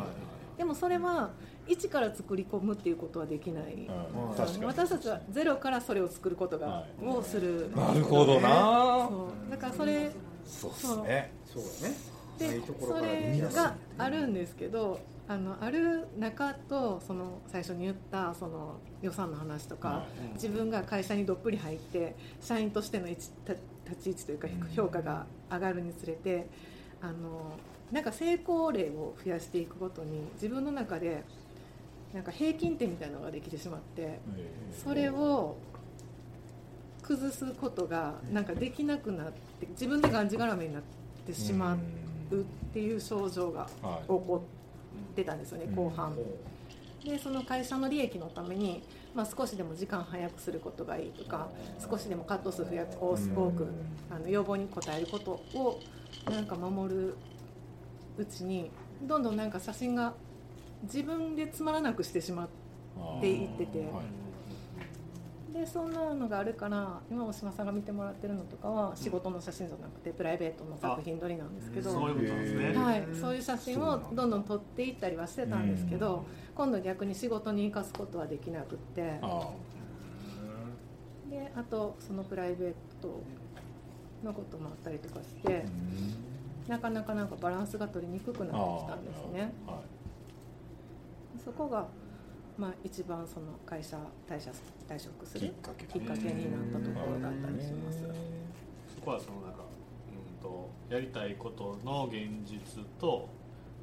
[0.57, 1.29] でもそれは
[1.65, 4.65] 一から作り込むっていうことはできない、えうん。
[4.65, 7.05] 私たちはゼロからそれを作ることが、はい。
[7.05, 7.71] をする。
[7.73, 9.07] なるほどな。
[9.07, 9.51] そう。
[9.51, 10.11] だからそれ
[10.45, 11.31] そうですね。
[11.45, 11.63] そう。
[11.63, 11.97] やね。
[12.39, 23.29] なでそれがあるんですけどあのある中とその最初に言ったその予算の話とか、は自分が会社にどっぷり入って社員としての立
[24.01, 24.69] ち位置というかうん。
[24.73, 26.47] 評価が上がるにつれて
[27.01, 27.57] あの
[27.91, 31.23] なんか成功例を増やしていくごとに自分の中で
[32.13, 34.19] なんか平均点みたいなのができてしまってえ
[34.83, 35.57] それを
[37.01, 40.83] 崩すことがなんかできなくなって自分でがんじがらめになっ
[41.25, 41.77] てしま
[42.31, 44.01] うっていう症状がはい。
[44.03, 44.56] 起こって
[45.23, 45.75] たんですよねうん。
[45.75, 46.15] 後半。
[47.03, 48.83] でその会社の利益のために、
[49.15, 51.47] まあ、少しでも時間早くすることがいいとか
[51.79, 53.47] 少しでもカット数増や多うん。
[53.47, 53.67] 多く
[54.09, 55.79] あの要望に応えることを
[56.29, 57.15] なんか守る
[58.17, 58.71] うちに
[59.03, 60.13] どんどんなんか写真が
[60.83, 63.79] 自分でつまらなくしてしまっていってて。
[63.79, 64.26] はい
[65.53, 71.91] でそんなのがあるから今大島さんが見てもらってるのとかは仕事の写真じゃなくてプライベートの作品撮りなんですけど。
[71.91, 72.05] そ
[73.31, 79.19] ういう写真をどんどん撮っていったりはしてたんですけど、今度逆に仕事に生かすことはできなくって。
[79.21, 79.49] あ
[81.29, 83.21] であとそのプライベート
[84.23, 85.65] のこともあったりとかして
[86.67, 89.53] なかなかなんかバランスが取りにくくなってきたんですね。
[91.43, 91.87] そこが、
[92.57, 94.51] まあ、一番その会社退社
[94.89, 97.99] 退職するきっかけきっかけになったところだったりします。
[98.95, 103.29] そこはそのなんか、うん、とやりたいことの現実と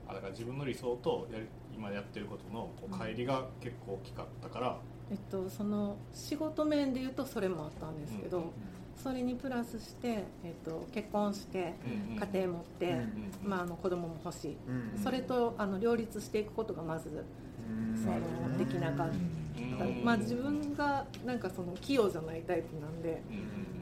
[0.08, 4.76] あだから自分の理想とやり今やってることのこう乖離が結構大きかったから、
[5.10, 8.44] えっと、その仕事面で言うとそれもあったんですけど、うん
[8.96, 15.02] それにプラスして、えっと、結婚してうんうん家庭持って、うんまあ、あの子供も欲しい、うん。
[15.02, 17.24] それとあの両立していくことがまず
[18.58, 23.22] できなかっうんた、まあ、自分がなんかその器用じゃないタイプなんで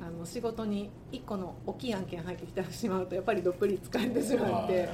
[0.01, 4.89] あの仕事に1個の大きい案件入ってきてしまうとやっぱりどっぷり使えてしまって。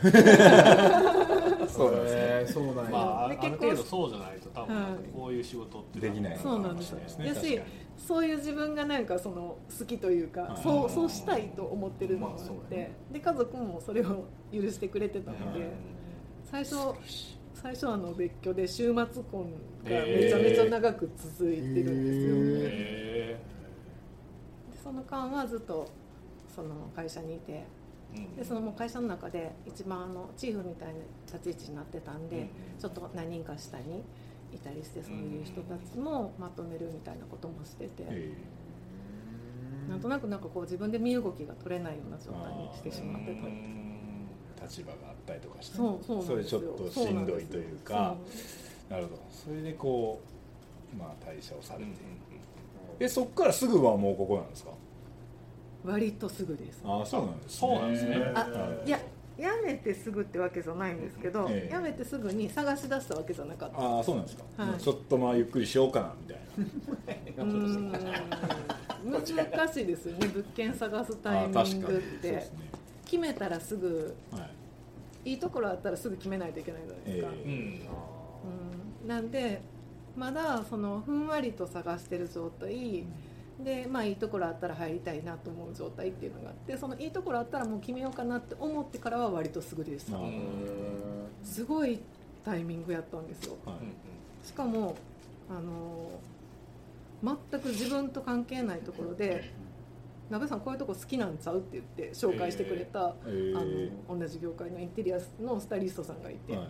[0.00, 2.52] そうなんですね。
[2.54, 2.90] そうなんや。
[2.90, 6.38] まあ、ある程度そうじゃないと多分はいこういう仕事ってできない。
[6.38, 7.60] そうなんですよかもしれないやし
[7.98, 10.62] そういう自分がなんかその好きというかはい。
[10.62, 12.38] そうそうしたいと思ってるのがあっ
[12.70, 15.70] て、で家族もそれを許してくれてたので
[16.50, 16.76] 最初
[17.62, 19.52] 最初あの別居で週末婚
[19.84, 22.34] がめちゃめちゃ長く続いてるんですよ、
[22.70, 23.40] へ
[24.72, 25.86] でその間はずっと
[26.54, 27.52] その会社にいて。
[27.52, 27.80] ー
[28.36, 30.94] でそのもう会社の中で一番あのチーフみたいな
[31.26, 32.48] 立ち位置になってたんで、うん
[32.80, 34.02] ちょっと何人か下に
[34.52, 38.32] いたりしてそういう人たちもまとめるみたいなこともしてて、え
[39.88, 43.46] なんとなくなんかこう自分で身動きが取れないような状態にしてしまってた
[44.62, 48.16] 立場があったりとかしてそれちょっとしんどいというか
[48.88, 49.18] なるほど。
[49.30, 50.20] それでこ
[50.94, 51.84] うまあ退社をされて。
[51.84, 51.90] うん
[53.02, 54.70] えそっからすぐはもうここなんですか？
[55.82, 56.82] 割とすぐです。
[56.84, 57.58] ああそうなんですね。
[57.58, 58.16] そうなんですね。
[58.34, 58.88] あはい。
[58.88, 58.98] いや
[59.38, 63.78] 辞めてすぐってわけじゃないんですけど、ええ辞めてすぐに探し出したわけじゃなかった。
[63.80, 64.78] ああそうなんですか、はい。
[64.78, 66.38] ちょっとまあゆっくりしようかなみたい
[67.38, 67.44] な。
[67.44, 67.50] うー
[67.88, 67.92] ん。
[69.02, 72.00] 難しいですよね物件探すタイミングっあー確かに。
[72.00, 72.58] そうてですね
[73.10, 74.50] 決めたらすぐはい。
[75.32, 77.52] いいところあったらすぐ決めないといけないじゃないですか、えうん
[79.02, 79.08] うん。
[79.08, 79.60] なんで
[80.16, 83.04] まだそのふんわりと探してる状態。
[83.62, 90.16] でまあいいところあったら入りたいなと思う状態っていうのがあってそのいいところあったらもう決めようかなって思ってからは割とすぐでした
[91.44, 92.00] すごい
[92.42, 93.56] タイミングやったんですよ。
[93.66, 94.46] はい。
[94.46, 94.94] しかも
[95.50, 99.52] あの全く自分と関係ないところで
[100.30, 103.58] 「鍋さんこういうとこ好きなんちゃう?」って言って紹介してくれた、えー。
[103.58, 103.64] あ
[104.14, 106.66] の同じ業界のインテリアのスタイリストさんがいて、はい。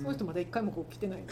[0.00, 1.22] その人まだ一回もこう来てない。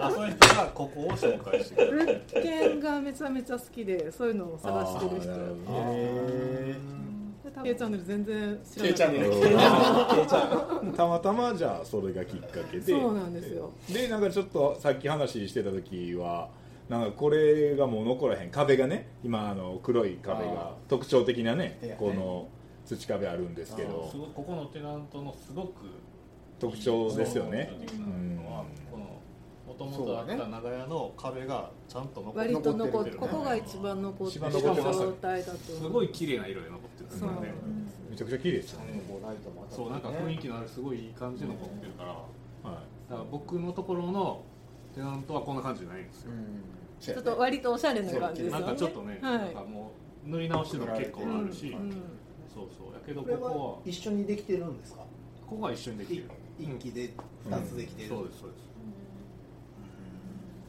[0.00, 5.30] あそういう人がここを紹介してくれる物件がめちゃめちゃ好きでそういうのを探してる人。
[5.70, 6.74] へ
[7.44, 12.92] で多分 K チャンネル全然知らない K チャンネルたまたまじゃあそれがきっかけで。
[12.92, 13.70] そうなんですよ。
[13.92, 16.50] でなんかちょっとさっき話してた時は
[16.92, 18.50] なんかこれがもう残らへん。
[18.50, 22.48] 壁がね今あの黒い壁があ特徴的なねこの
[22.84, 24.10] 土壁あるんですけど。
[24.10, 25.86] すここのテナントのすごく
[26.60, 27.70] 特徴ですよね。
[29.66, 34.98] もともとあった長屋の壁がちゃんと残って割と残ってるここが一番残って一る番残ってます。
[34.98, 37.54] 状態だとすごい綺麗な色で残ってるんでね。
[38.10, 39.00] めちゃくちゃ綺麗ですよね、
[39.70, 39.90] そう。
[39.90, 44.42] なんか雰囲気のあるすごいいい感じで残ってるからだはから僕のところの
[44.94, 46.32] テナントはこんな感じじゃないんですよ
[47.02, 48.64] ちょっと割とおしゃれな感じですよね。
[48.66, 49.38] なんかちょっとね、はい。
[49.38, 49.92] なんかも
[50.24, 51.82] う塗り直してるの結構あるし、うん。
[51.82, 51.90] うん。
[52.54, 53.72] そうそうやけどこれここは。
[53.72, 55.00] は一緒にできてるんですか？
[55.48, 56.30] ここは一緒にできる。
[56.58, 57.12] 一機で
[57.44, 58.60] 二つできてる、そうですそうです。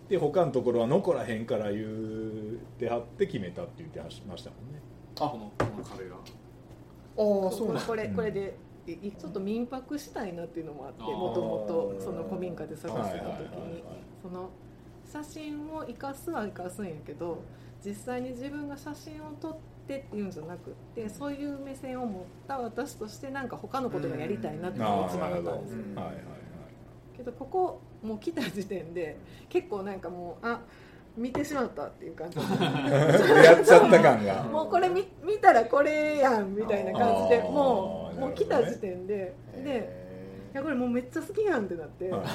[0.08, 4.82] い、で他のところは残らへんから言うてはって決めたって言ってましたもんね。
[5.15, 13.84] このこの壁がああそうなんこれこれでいちょっと民泊したいなっていうのもあってもともとその古民家で探してた時に。
[14.22, 14.50] その
[15.13, 17.43] 写真を生かすは生かすんやけど
[17.86, 25.78] 実際に自分が写真を撮ってっていうんじゃなくってそういう目線を持った私としてなんか他のことがやりたいなっていうのが一番あったんですよ。
[25.78, 25.95] うん。
[25.95, 26.26] はいはいはい。
[27.17, 29.17] けどここもう来た時点で
[29.49, 30.62] 結構なんかもうあ
[31.15, 32.38] 見てしまったっていう感じ。
[32.39, 34.43] やっちゃった感が。
[34.49, 39.36] もうこれ見見たらこれやんみたいな感じでもうもう来た時点で。
[39.63, 40.03] でい
[40.54, 42.30] やこれもうめっちゃ好きやんってなって、い、やめっち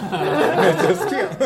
[0.87, 1.29] ゃ好きやん。
[1.29, 1.39] ー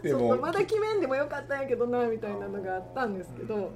[0.00, 3.70] ちでもょっとまだ決めんでもよかったんやけどなみたいなのがあったんですけど、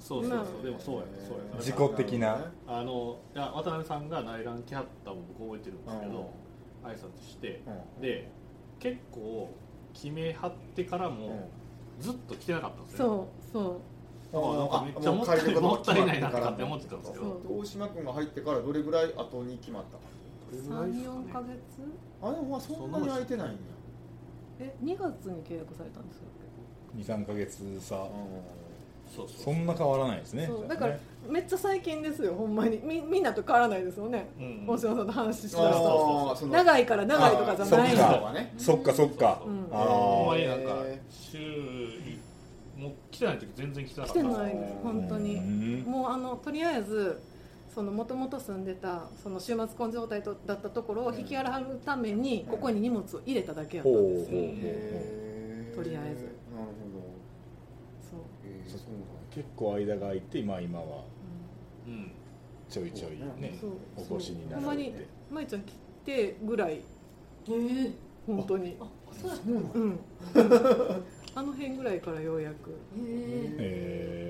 [0.00, 0.44] そうそうそう、まあ。
[0.64, 2.50] でもそうやそうや自己的な。
[2.66, 6.30] あのいや渡辺さんが内覧来はったの僕覚えてるんですけど、
[6.82, 7.62] 挨拶して
[8.00, 8.30] で
[8.80, 9.54] 結構
[9.92, 11.48] 決めはってからも
[12.00, 13.74] ずっと来てなかったんですよ、そうそう。
[14.32, 17.40] だからなんかめっちゃもったいもったいないなとかって思ってたんですけど。
[17.48, 20.02] 大島君が入ってからどれぐらい後に決まったか
[20.52, 21.54] 34か月？
[22.22, 23.56] あでもまあそんなに空いてないんや
[24.60, 26.24] え2月に契約されたんですよ。
[26.96, 27.94] 23か月差。
[29.14, 30.46] そうそうそんな変わらないですね。
[30.46, 30.96] そうだから
[31.28, 32.78] めっちゃ最近ですよほんまに。
[32.82, 34.28] みみんなと変わらないですよね。
[34.38, 34.66] うん。
[34.66, 37.96] 大島さんと話したあらーその長いから長いとかじゃない
[38.56, 39.14] そっかそっか。
[39.14, 39.68] そっか、うん。
[39.72, 41.38] あほんまーになんかへ週
[42.76, 44.28] もう来てない時全然来てなか来った。
[44.28, 45.36] んですよてないです本当に。
[45.36, 45.80] うん。
[45.82, 47.20] もうあのとりあえず
[47.74, 54.38] そのもともと住んでたその週末婚状態とだったところを引き払うためにここに荷物を入れただけやったんですよ。
[54.38, 56.22] ほうほうへーとりあえず。
[56.24, 56.68] なる
[58.00, 58.20] そう。
[58.20, 58.70] ほどへー。
[58.70, 58.80] そう
[59.34, 61.04] 結構間が空いて今今は。
[61.88, 62.12] うん。
[62.68, 63.70] ちょいちょいねそう
[64.14, 65.72] お越しになほんまにられてまいちゃん来
[66.04, 66.80] てぐらい。
[67.48, 67.90] え
[68.24, 68.76] 本当に。
[68.80, 69.32] あそう
[69.74, 69.98] うん。
[71.36, 72.70] あの辺ぐらいからようやく。
[72.70, 72.74] へ
[73.58, 74.23] え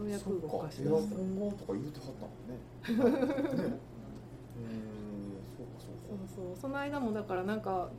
[0.00, 2.56] ようやく動かしましたンがとか言うてはったもんね。
[2.56, 3.76] ね
[4.56, 4.80] うん
[5.56, 6.26] そうかそうか。
[6.36, 6.56] そうそう。
[6.56, 7.90] その間もだからなんか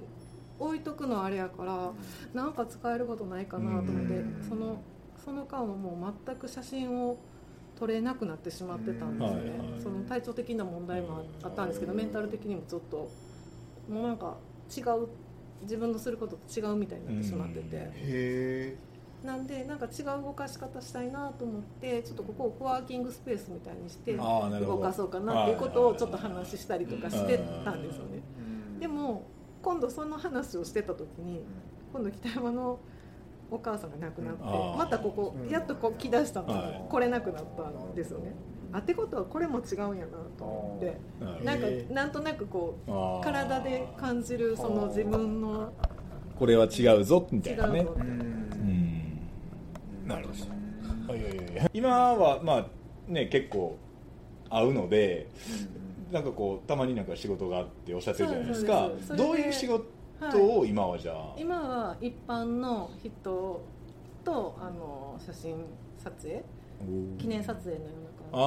[0.60, 1.92] 置いとくのあれやから
[2.34, 4.44] なんか使えることないかなと思ってうん。
[4.48, 4.82] その
[5.24, 7.18] その間はもう全く写真を
[7.76, 9.40] 撮れなくなってしまってたんですね。
[9.42, 9.60] うん。
[9.60, 9.82] はいはい。
[9.82, 11.98] その体調的な問題もあったんですけどうん。
[11.98, 13.10] メンタル的にもちょっと
[13.90, 14.38] もうなんか
[14.76, 15.08] 違う
[15.62, 17.78] 自分のすることと違うみたいになってしまってて。
[17.78, 17.84] うん。
[17.84, 18.91] へえ
[19.24, 28.22] なんでなんか違う動かし方したいなと思ってちょっとここをコワーキングスペースみたいにして動かそうかなっていうことをちょっと話したりとかしてたんですよね。
[28.80, 29.24] でも
[29.62, 31.44] 今度その話をしてた時に
[31.94, 32.80] 今度北山の
[33.52, 36.48] お母さんが亡くなってまたここやっとこう来だしたの。
[36.48, 36.82] はい。
[36.82, 38.34] に来れなくなったんですよね。
[38.74, 41.46] あってことはこれも違うんやなと思って。
[41.46, 45.74] なんかなんとなくこう体で感じるその自分の
[46.40, 47.88] これは違うぞみた違いうなね
[50.12, 51.16] なるほど。
[51.16, 51.70] いやいやいや。
[51.74, 52.66] 今はまあ
[53.08, 53.78] ね結構
[54.50, 55.28] 会うので
[56.12, 58.90] なんかこうたまになんか仕事があっておっしゃってるじゃないですか。
[59.16, 59.86] どういう仕事
[60.36, 63.62] を今はじゃあ、今は一般の人
[64.24, 65.66] とあの写真
[65.98, 66.44] 撮影
[67.18, 67.92] 記念撮影のよ
[68.32, 68.42] うな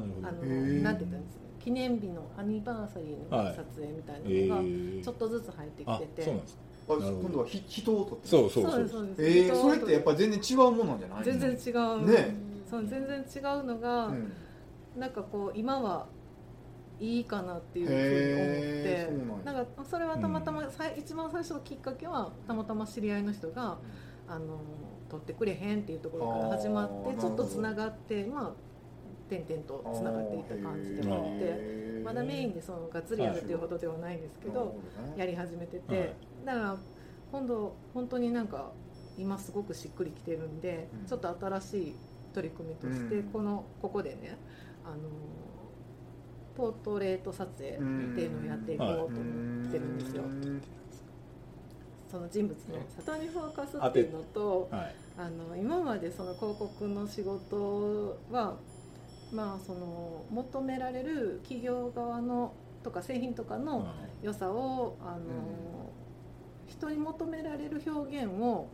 [0.00, 0.50] 感じあーなるほど。
[0.50, 1.50] あのなんて言ったんですかね。
[1.60, 5.04] 記念日のアニバーサリーの撮影みたいえなのがー。
[5.04, 6.06] ちょっとずつ入ってきあて。
[6.06, 6.60] て、そうなんですか
[6.94, 8.28] あ今度はひ人を撮って。
[8.28, 8.88] そうそうそう。
[8.88, 11.24] そうえー、それってやっぱり全然違うものなんじゃない？
[11.24, 12.34] 全然違う、ね。
[12.70, 14.32] そう全然違うのが、うん。
[14.98, 16.06] なんかこう今は
[16.98, 19.44] いいかなっていうふうに思って。
[19.44, 19.62] なんや。
[19.62, 23.78] なんかそれはたまたま、さい一番最初のきっかけはたまたま知り合いの人が、
[24.28, 24.60] あの
[25.08, 28.52] 取ってくれへんっていうところから始まってちょっとつながってまあ
[29.28, 31.90] 点々とつながっていった感じでもあって。
[32.00, 34.74] まだメインでそのがっつりやるっていうほどではないんですけど、
[35.18, 36.76] やり始めてて、はいだから
[37.32, 38.72] 今度本当になんか
[39.18, 41.06] 今すごくしっくりきてるんで、うん。
[41.06, 41.96] ちょっと新しい
[42.32, 43.22] 取り組みとして、うん。
[43.24, 44.38] このここでね
[44.84, 44.96] あの
[46.56, 50.24] ポートレート撮影っていうのをやっていこうと思ってるんですよ、
[52.10, 54.94] その人物の里にフォーカスっていうのとはい。
[55.18, 58.56] あの今までその広告の仕事は
[59.32, 63.86] まあその求められる企業側のとか製品とかの
[64.22, 65.89] 良さをあの、
[66.70, 68.68] 人に求められる表現を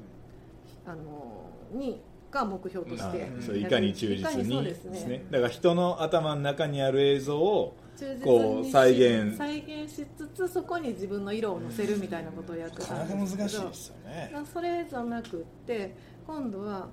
[0.85, 5.07] あのにが目標としてはいそういかに忠実にですね。
[5.07, 5.27] ね。
[5.31, 7.77] だから人の頭の中にある映像を
[8.23, 9.37] こう再現。
[9.37, 14.33] 再現しつつそこに自分の色を乗せるみたいなことをやってたんですけど難しいですよね。
[14.53, 16.89] それじゃなくって今度は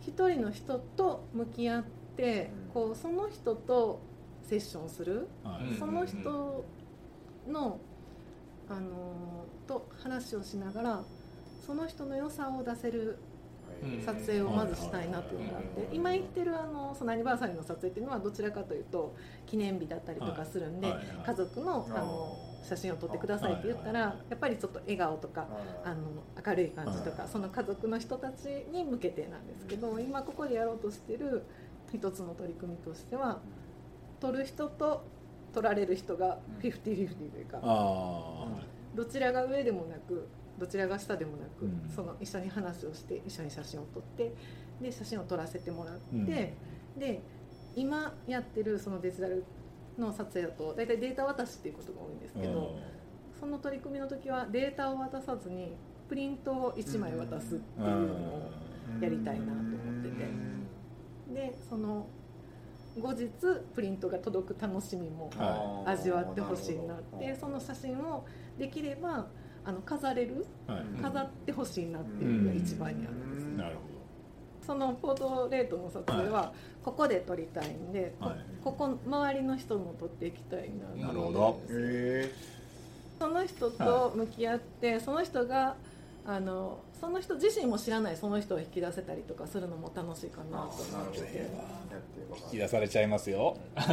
[0.00, 1.84] 一人の人と向き合っ
[2.16, 4.00] てこうその人と
[4.42, 5.28] セッションする。
[5.42, 5.76] はい。
[5.76, 6.64] その人
[7.48, 7.80] の、
[8.70, 11.02] あのーと話をしながら
[11.66, 13.18] その人の良さを出せる
[14.04, 19.14] 撮影をまずしたいなっていうのがあって今言ってるあのそのアニバーサリーの撮影っていうのはどちらかというと
[19.46, 20.92] 記念日だったりとかするんで
[21.26, 25.46] 家族のあの写真を撮ってくださいって言ったらやっぱりちょっと笑顔とか
[25.84, 25.96] あの
[26.44, 31.44] 明るい感じとかその家族の人たちに向けてなんですけど今ここでやろうとしてる
[31.92, 33.38] 一つの取り組みとしては
[34.18, 35.04] 撮る人と
[35.52, 38.46] 撮られる人がフィフティフィフティというかあ
[38.94, 41.90] どちらが上でもなくどちらが下でもなく、うん。
[41.94, 44.32] その一緒に話をして一緒に写真を撮って
[44.80, 46.26] で写真を撮らせてもらって、うん。
[46.26, 47.22] で
[47.76, 49.44] 今やってるそのデジタル
[49.96, 52.76] の撮影だと大体データ渡しっていうことが多いんですあけど、
[53.38, 55.76] その取り組みの時はデータを渡さずに
[56.08, 58.50] プリントを1枚渡すっていうのを
[59.00, 60.58] やりたいなと思ってて。
[61.34, 62.06] でその
[63.00, 63.28] 後日
[63.74, 68.24] プリントが届く楽しみもは味わってほしいなってその写真を
[68.58, 69.26] できれば
[69.64, 71.02] あの飾れるはい。
[71.02, 73.76] 飾ってほしいなっていうのが一番にあるんです、なる
[74.66, 76.52] そのポートレートの撮影は
[76.84, 78.36] ここで撮りたいんで、こはい。
[78.62, 81.60] ここ周りの人も撮っていきたいななるほど。
[81.70, 82.30] へ
[83.18, 85.76] その人と向き合って、その人が
[86.26, 90.70] あのその人自身も知らないその人を引き出せたりとかするのも楽しいかなと思
[91.10, 91.48] ってて。
[92.44, 93.86] 引き出されちゃいますよや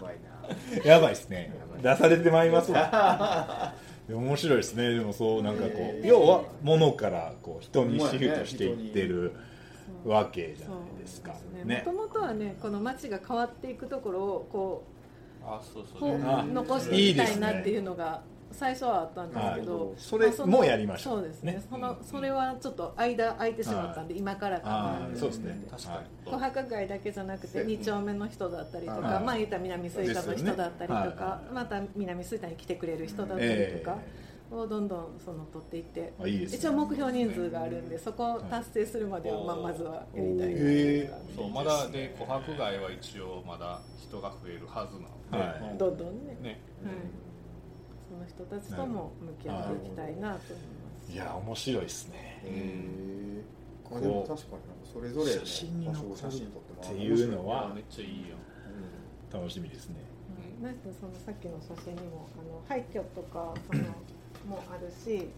[0.00, 0.84] ばいな。
[0.84, 1.52] やばいですね。
[1.82, 3.74] 出されてまいりますわ。
[4.08, 4.94] 面白いですね。
[4.94, 9.32] でもそうなんかこう要は物からこう人にシフトしていってる
[10.04, 11.34] わけじゃないですか。
[11.64, 11.82] ね。
[11.86, 14.84] もともとはねこの街が変わっていくところをこ
[15.42, 16.20] あそううそう。
[16.20, 18.20] こあう残していきたいなっていうのが
[18.54, 19.94] 最初はあったんですけど、はい。
[19.96, 21.54] それもやりましょうそうですね。
[21.54, 21.62] ね。
[21.68, 25.62] そのそれはちょっと間空いてしまったんで、今からかなそうですね。
[25.70, 29.24] 確かに、小墓街だけじゃなくて2丁目の人だったりとか、はい。
[29.24, 33.98] まあ言ったら南吹田の人だったりとか、また南吹田に来てくれる人だったりえとか
[34.50, 45.78] をどんどんその取っていって、あいいですね一応目標人数があるんでそこを達成するまでは、まあ、まずはやりたいいそうまだで琥珀街は一応まだ人が増えるはずなので、はい。
[45.78, 46.36] どんどんね。
[46.42, 46.60] ね
[48.34, 51.12] 人たちとも向き合っていきたいなと思います。
[51.12, 52.40] いや面白いですね。
[52.44, 53.44] へえ
[53.96, 56.30] あでも確かになんかそれぞれの写真に残るっても
[56.82, 58.36] っていうのはめっちゃいいよ。
[59.32, 59.96] 楽しみですね。
[60.58, 60.64] うん。
[60.64, 63.84] なんかそのさっきの写真にもあの廃墟とかその
[64.48, 65.28] もあるし、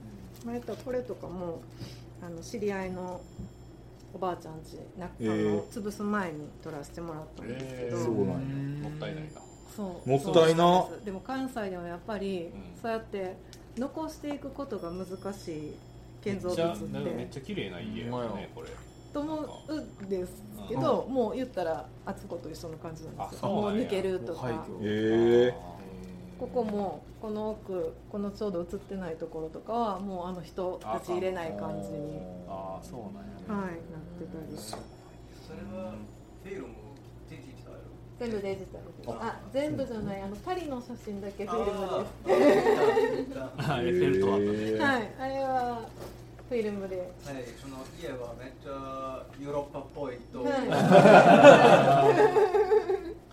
[0.45, 1.61] まあ、言ったらこれとかも
[2.23, 3.21] あの知り合いの
[4.15, 8.89] おばあちゃんちなあえーの潰す前に撮らせてもらったんですけど、えーそうなんや。
[8.89, 9.31] もったいないな
[9.77, 10.09] そう。
[10.09, 10.87] もったいな。
[11.05, 13.37] でも関西ではやっぱり、んそうやって
[13.77, 15.75] 残していくことが難しい
[16.23, 18.69] 建造物っちゃでもめってちゃ綺麗な家やねこれ。
[19.13, 23.49] と思うんですけど、もう言ったら敦子と一緒の感じなんですよ。
[23.49, 24.51] もう抜けるとか。
[24.83, 25.55] え
[26.39, 33.65] ここもこの奥このちょうど映ってないところとかはもうあの人たち入れない感じに、ああそうなんや。
[33.65, 33.81] はい、なっ
[34.21, 34.59] てたり。
[34.59, 34.77] そ
[35.53, 35.93] れは
[36.45, 36.76] フィルムデジタル
[38.19, 39.11] 全部デジタルです。
[39.11, 41.77] あ全部じゃないあのパリの写真だけフィルム
[42.25, 42.33] で。
[44.77, 45.87] すはいあれは
[46.49, 46.97] フィルムで。
[46.97, 47.09] はい、
[47.61, 50.53] その家はめっちゃヨーロッパっぽいと、はい。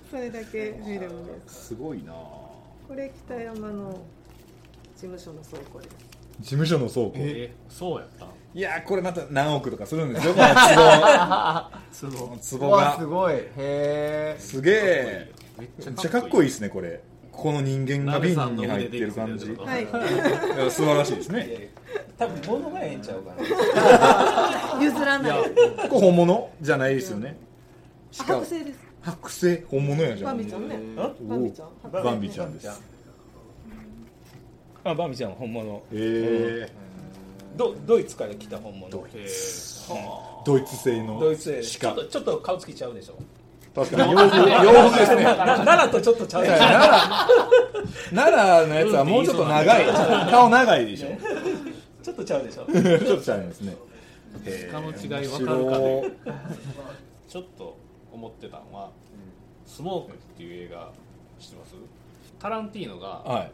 [0.10, 1.68] それだけフィルムです。
[1.68, 2.12] すごいな。
[2.14, 4.02] これ北山の
[4.96, 5.96] 事務所の倉庫です。
[6.42, 7.14] 事務所の倉庫？
[7.18, 8.30] えそうやったん？
[8.56, 13.34] いやーこれまた何億とかするんですよ このすごい壺壺わがすごい。
[13.34, 17.02] へえすげえめっちゃかっこいいですねこれ。
[17.32, 19.48] この人間が瓶に入ってる感じ。
[19.48, 19.88] いはい。
[20.66, 21.70] や素晴らしいですね。
[22.16, 23.34] 多分物がええんちゃうか
[24.78, 24.78] な。
[24.84, 25.42] 譲らない。
[25.90, 27.36] これ本物じゃないですよね。
[28.12, 28.80] しあか剥製です。
[29.04, 30.38] 剥製本物やじゃん。
[30.38, 30.80] バンビちゃんね。
[30.98, 31.92] あバンビちゃん。
[31.92, 32.82] バンビちゃんです。
[34.84, 35.84] あバンビちゃん本物。
[35.92, 36.70] え
[37.56, 39.06] ドドイツから来た本物。
[39.14, 41.80] えー、ドイツ製のドイツ製。
[41.80, 43.16] ちょっとちょっと顔つきちゃうでしょ。
[43.76, 45.24] 確かに洋服洋服ですね。
[45.24, 46.44] 奈良とちょっとちゃう。
[46.44, 46.74] でしょ奈
[48.14, 49.86] 良奈良のやつはもうちょっと長い。
[50.32, 51.08] 顔長いでしょ。
[52.04, 52.66] ちょっとちゃうでしょ。
[52.66, 53.76] ちょっとちゃいますね。
[54.72, 56.12] 他の違い分かるかで
[57.28, 57.78] ちょっと
[58.12, 58.90] 思ってたのは
[59.66, 60.92] 「スモーク」っていう映画
[61.40, 61.76] 知ってます？
[62.40, 63.48] タランティーノがは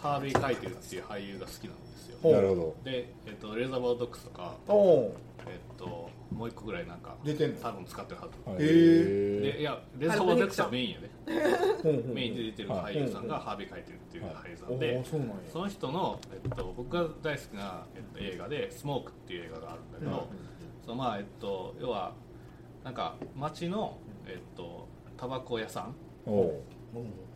[0.00, 2.18] ハービー・カイテルっていう俳優が好きなんですよ。
[2.30, 2.76] いなるほど。
[2.84, 7.60] で、えっと、レザーバードックスとか、おおえっと、もう一個ぐらいなんか出てんの？
[7.60, 8.64] 多分使ってるはず。
[8.64, 11.10] へでいやレザーバードックスはメインやで。
[11.82, 12.14] ほうほう。
[12.14, 15.34] メインで出てる俳優さんがハービー・カイテルっていう俳優さんおでーそうなんや。
[15.52, 20.28] その人の、えっと、僕が大好きな、えっと、映画で「スモーク」っていう映画があるんだけど、
[20.84, 22.12] そのまあえっと要は
[22.84, 25.94] なんか街のえっとタバコ屋さん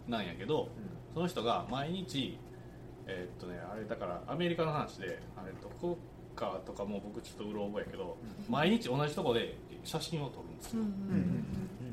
[0.08, 0.68] なんやけど、
[1.14, 2.38] その人が毎日
[3.06, 5.98] えっとねあれだからアメリカの話であれどこ
[6.34, 8.16] かとかもう僕ちょっとうろ覚えやけど、
[8.48, 10.82] 毎日同じとこで写真を撮るんですよ、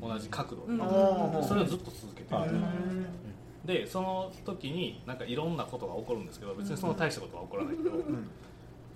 [0.00, 2.50] 同じ角度で、うんあそれをずっと続けてる、はい
[3.64, 7.94] でその時になんかいろんなことが起こるんですけど別にその大したことは起こらないけど、っ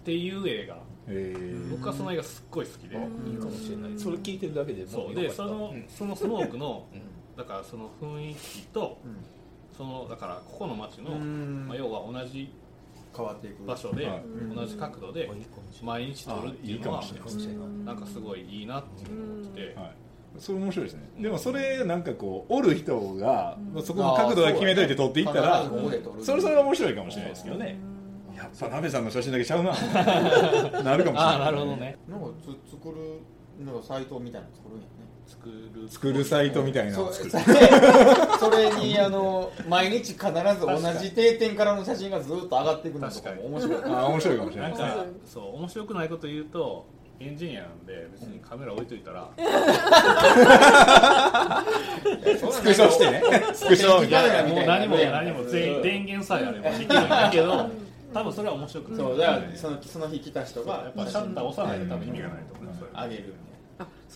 [0.05, 0.79] ていう映画。
[1.09, 1.71] えー。
[1.71, 5.01] 僕はその映画すっごい好きで、いいかもしれないそれ聞いてるだけでもそう。
[5.03, 5.21] よかった。
[5.23, 5.85] でその,、うん。
[5.89, 7.01] そのスモークのうん
[7.37, 8.99] だからその雰囲気と、
[9.77, 11.67] そのだからここの街の、うん。
[11.69, 12.53] まあ、要は同じ
[13.15, 13.65] 変わっていく。
[13.65, 14.23] 場所で、はい。
[14.55, 15.31] 同じ角度で
[15.83, 17.57] 毎日撮るっていうのはあいいかもしれない。
[17.85, 19.91] なんかすごいいいなって思ってて、はい
[20.39, 21.09] それ面白いですね。
[21.19, 25.65] でもそれなんかこうおる人がそこの角度だけ決めといて撮っていったら
[26.21, 27.79] それそれは面白いかもしれないですけどね。
[28.37, 29.73] やっぱ鍋さんの写真だけちゃうな。
[30.85, 31.39] なるかもしれない。
[31.39, 31.97] なるほどね。
[32.07, 34.89] なんかつ作るなんかサイトみたいなの作るんやね
[35.27, 36.93] 作る作るサイトみたいな。
[36.95, 37.31] そうのを作る。
[38.41, 40.23] それ にあの毎日必ず
[40.61, 43.83] 同じ定点からの写真がずっと上がっていくのとかも面白い。
[43.85, 46.87] あ面白いかもしれなないんですねかそう面白くないこと言うと
[47.19, 49.43] エンジニアなんで別にカメラ置いといたら、ス
[52.63, 53.23] クショしてね。
[53.55, 54.49] スクショみいやたいな。
[54.55, 57.71] もう何も何も全員電源さえあればできるんだけど
[58.13, 58.99] 多分それは面白くない。
[58.99, 62.75] そうだからそのその日来た人がやっぱシャッター押さないと多分意味がないと思う。
[62.79, 63.35] それあげる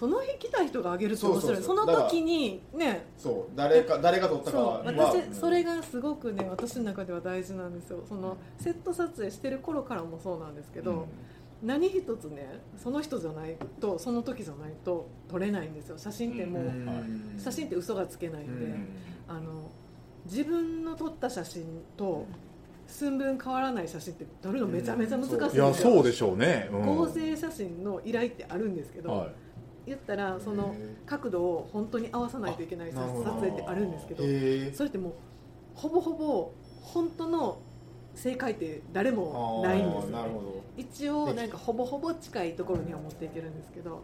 [0.01, 1.57] その日来た人があげるって面白い。
[1.57, 1.77] そうそそう。
[1.77, 3.05] そうの時にね。
[3.19, 3.55] そう。
[3.55, 4.67] 誰か誰が撮ったかそう。
[4.67, 4.83] は。
[4.87, 8.03] 私それがすごくね私の中では大事なんですよ。
[8.09, 11.07] そのセット撮影してる頃からもそうなんですけど、
[11.63, 15.99] 何一つねその人じゃないとその時じゃないと撮れないんですよ。
[15.99, 16.65] 写真ってもう、
[17.39, 18.75] 写真って嘘がつけないんで、
[19.29, 19.71] あの
[20.25, 21.65] 自分の撮った写真
[21.99, 22.25] と
[22.87, 26.87] 寸分変わらない写真って撮るのめちゃめちゃ難しいんですよ、いやそうでしょうね、うん。
[26.87, 29.29] 合成写真の依頼ってあるんですけど、はい
[29.87, 30.75] 言ったらその
[31.07, 33.01] 角度を本当に合わさないといけない撮
[33.41, 35.13] 影ってあるんですけどへそれってもう
[35.75, 36.53] ほぼほぼ
[36.83, 37.61] 本当の
[38.15, 40.65] 正解って誰もないんですよ、なるほど。
[40.77, 44.03] 一応なんかほぼほぼ近いところには持っていけるんですけど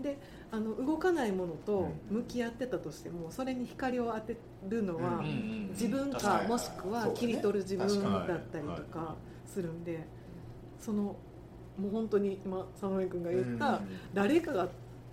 [0.00, 0.18] で
[0.50, 4.36] あの動かないものと向き合ってたとしてもそれに光を当て
[4.68, 5.22] るのは
[5.70, 9.16] 自分確かかもしくは切り取る自分だったりと確か
[9.46, 10.06] するんで
[10.78, 11.16] その
[11.78, 13.80] もう本当に今佐野君が言った
[14.12, 14.68] 誰かが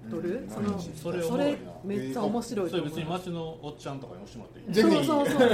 [0.10, 0.44] 撮る？
[0.44, 0.50] うん。
[0.50, 5.06] そのそれそれめっちゃ面白いそれ別にと思います街のおっちゃんとかに押してもらっていい？
[5.06, 5.48] そうそうそう。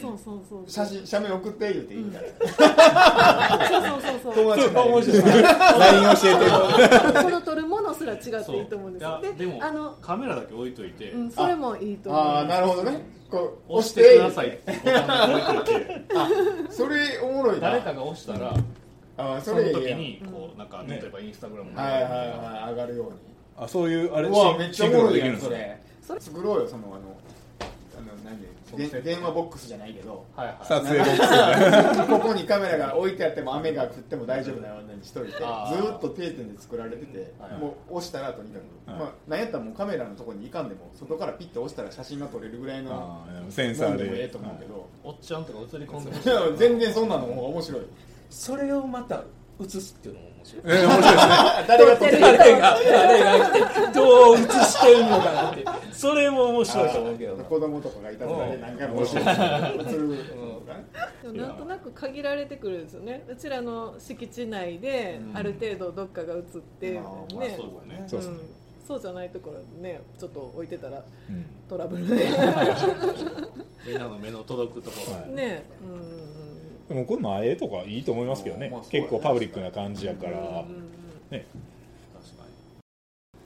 [0.00, 3.68] そうそうそう写真写メ送って言うていいから。
[3.68, 4.34] そうそうそうそう。
[4.34, 9.20] 友達が面白い LINE 教えてその撮るものすら違っていいと思うんですよ。
[9.36, 13.18] でもあの、カメラだけ置いといて、うん、それもいいと思うああなるほどね。
[13.30, 16.04] こう押してくださいってボタンを置いといて。
[16.70, 17.70] それおもろいな。
[17.70, 18.54] 誰かが押したら
[19.18, 19.98] あその時それいいやん。
[20.00, 22.70] にこうなんか例えばインスタグラムはいはいはい。
[22.70, 23.18] 上がるように
[23.60, 24.28] あそういうあれ？
[24.28, 25.80] うわめっちゃおもろいやんそれ。
[26.02, 26.96] それ作ろうよそのあの
[27.60, 28.38] あの何？
[28.76, 30.24] でで電話ボックスじゃないけど。
[30.36, 30.56] はいはい。
[30.62, 35.42] 撮影ボックス ここにカメラが置いてあっても雨が降っても大丈夫なようにしといてずっ
[36.00, 39.00] と定点で作られててはいもう押したらとにかく、はい。
[39.00, 43.92] まあ、なんやったらもうカメラのとこに行かんでも外からピッて押したら写真が撮れるぐらいのセンサーで。
[43.92, 46.12] もんでもええと思うけど、おっちゃんとか映り込んで
[46.56, 47.82] 全然そんなの面白い。
[48.30, 49.22] それをまた
[49.60, 50.62] 映すっていうのも面白い。
[50.64, 51.34] えー面白いですね。
[51.68, 55.64] 誰が撮ってる誰が誰が来てどう映してるのかなって。
[55.92, 57.44] それも面面白いと思うけどな。
[57.44, 59.24] 子供とかがいたずらで何回も面白い。
[59.24, 60.16] 映る
[61.22, 63.24] でもなんとなく限られてくるんですよね。
[63.28, 65.36] うちらの敷地内でうん。
[65.36, 66.42] ある程度どっかが映っ
[66.80, 68.34] て、ねまあまあそうですねそうですね。
[68.34, 68.40] ん
[68.86, 71.44] そうじゃないところでねちょっと置いてたらうん。
[71.68, 72.26] トラブルで。
[73.86, 75.30] みんなの目の届くところ、はい。
[75.32, 75.64] ね
[76.88, 80.64] でもこれ前とかいいと思いますけどね、まあ結構パブリックな感じやから、うんうんうん
[81.30, 81.40] 確かに。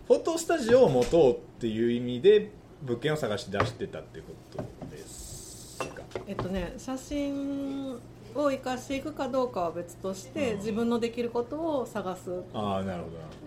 [0.07, 2.51] フォトスタジオを持とうっていう意味で
[2.83, 4.27] 物件を探して出してたってこ
[4.57, 4.63] と
[4.95, 6.03] ですか？
[6.27, 7.95] えっとね写真
[8.35, 12.31] を生かしていくかどうかは別として自分のできることを探す。
[12.55, 13.05] ああなる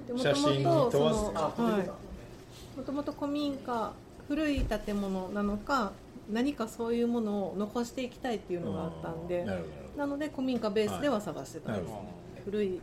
[0.08, 3.94] でほど写真に問わずそのはいもともと古民家
[4.28, 5.94] 古い建物なのか
[6.32, 8.10] 何かそういうものを残してい。
[8.10, 9.12] きたいっていうのがあった。
[9.12, 11.74] んでなるほどなので古民家ベースでは探してた。
[11.74, 12.02] んです、はい
[12.46, 12.80] 古い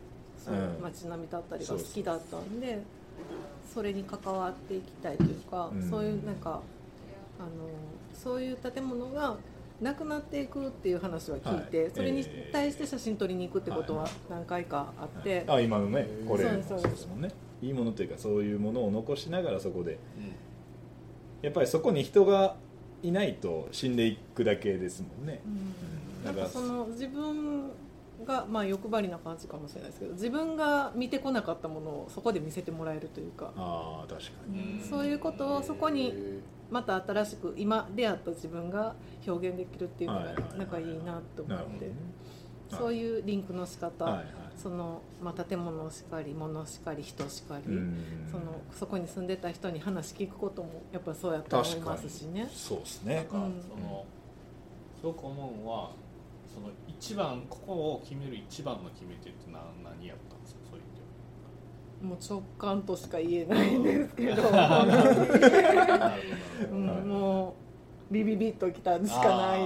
[0.81, 2.79] 街並みだったりが好きだったんで
[3.73, 5.89] それに関わっていきたいというか、うん。
[5.89, 6.61] そういうなんか
[7.39, 7.49] あの
[8.13, 9.37] そういう建物が
[9.81, 11.91] なくなっていくっていう話は聞いて、はい。
[11.95, 16.91] それにえー対して写真撮りに行くってことは何回かあって、あ今のねこれそうですそうです。
[16.91, 17.29] ですもんね。
[17.61, 19.93] いいものというかそういうものを残しながらそこで。
[19.93, 19.99] うん。
[21.41, 22.55] やっぱりそこに人が
[23.01, 25.73] いないと死んでいくだけですもんね、うん
[26.23, 27.71] なんだかその自分
[28.25, 34.79] がまあ欲張りな感じかもしれないですけど自分が見てこなかったものをそこで見せてもらえるというか、ああ確かに。
[34.79, 34.87] うん。
[34.87, 38.95] そういうことをそこにまた新しく今出会った自分が
[39.27, 41.91] 表現できるっていうのがなんかいいなと思って。
[42.69, 44.25] そういうリンクの仕方、はいはい。
[44.57, 48.27] その、まあ、建物しかり物しかり人しかり、うん。
[48.31, 52.49] そのそこに住んでた人に話聞くこともやっぱそうやと思いますしね。
[52.51, 53.15] そうですね。
[53.15, 53.61] なんか、うん。
[53.61, 54.05] その
[54.99, 55.91] すごく思うのは
[56.53, 60.83] その一番ここを決める一番の決め手って何何やったんですかそういう
[62.03, 64.43] もう直感としか言えないんですけど、
[66.69, 67.55] うんど、も
[68.11, 69.61] うビビビッときたんしかない。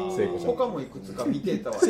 [0.46, 1.82] 他もいくつか見てたわうん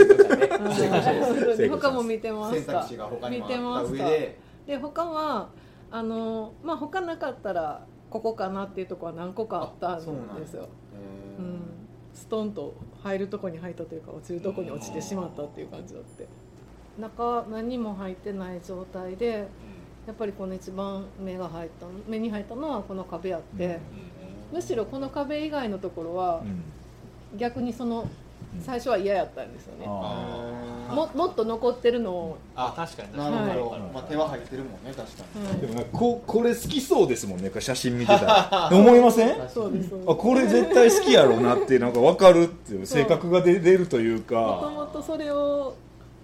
[0.74, 4.40] 聖子ちゃん他も見てました選択肢が他にも見てました上で。
[4.66, 5.50] で他は
[5.92, 10.70] あのまあ他なかったらここかなっていうところは何個かあったんですよ、
[12.18, 16.28] ストンと入るとこに入ったというか落ちるとこに落ちてしまったっていう感じだって。
[17.00, 19.48] 中何も入ってない状態で
[20.08, 23.80] やっぱりこの一番目が入った目に入ったのはこの壁あって、
[24.52, 26.64] むしろこの壁以外のところはうん。
[27.38, 28.08] 逆にその
[28.66, 33.36] 最初は嫌やったんですよね、あももっと残ってるのを、あ確かに確かに。
[33.48, 33.82] なるほど、はい。
[33.94, 38.70] まあ、手は入ってるもんね確かに、でもここれ好きそうですもんね写真見てたら。
[38.74, 39.50] 思いません？
[39.50, 40.12] そうですそうです。
[40.12, 45.76] あこれ絶対好きやろうなってなんか分かるっていう性格が出出るというもとかもとそれを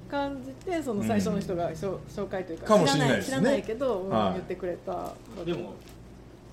[0.10, 3.38] 感じてその最初の人が紹紹介というかかもしれないですね。
[3.38, 5.14] 知らないけど、言ってくれた
[5.46, 5.74] でも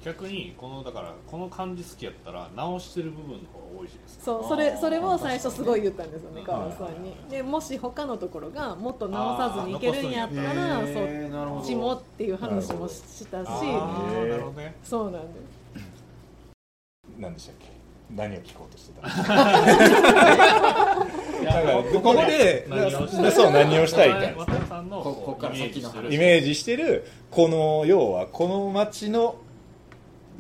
[0.05, 4.24] 逆にこのだからこの感じ好きやったら直してる部分の方が多いじゃないですか？
[4.24, 7.14] そうそれそれを最初すごい言ったんですよねん川野さんに。
[7.30, 13.48] でもし他のところがもっと直さずにいけるんやったらそっちもっていう話もしたし。
[13.51, 13.61] な
[14.24, 14.53] るほど。
[14.53, 14.74] ね。
[14.82, 15.61] そうなんです。
[17.18, 17.66] 何でしたっけ
[18.16, 19.07] 何を聞こうとしてた
[21.92, 23.32] ここで何をしたい？
[23.32, 29.36] そう何をしたいか渡辺さんのここからイメージしてるイメージしてるこの要はこの街の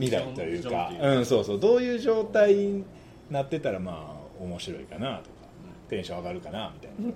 [0.00, 0.90] 未来というか。
[1.00, 1.60] ううんそうそう。
[1.60, 2.84] どういう状態に
[3.30, 5.30] なってたらまあ面白いかなとか。
[5.88, 7.12] テンション上がるかなみたいな。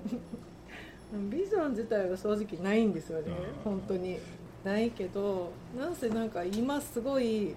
[1.30, 3.32] ビジョン自体は正直ないんですよね、
[3.64, 3.72] うん。
[3.72, 4.18] 本当に。
[4.64, 7.54] ないけどなんせなんか今すごい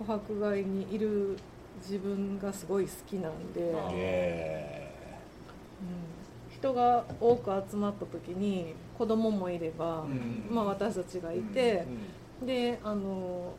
[0.00, 1.36] 琥珀街にいる
[1.80, 3.74] 自分がすごい好きなんで、う
[6.52, 6.54] ん。
[6.54, 10.46] 人が多く集まった時に子供もいれば、うん。
[10.48, 11.84] まあ、私たちがいて、
[12.46, 13.52] であの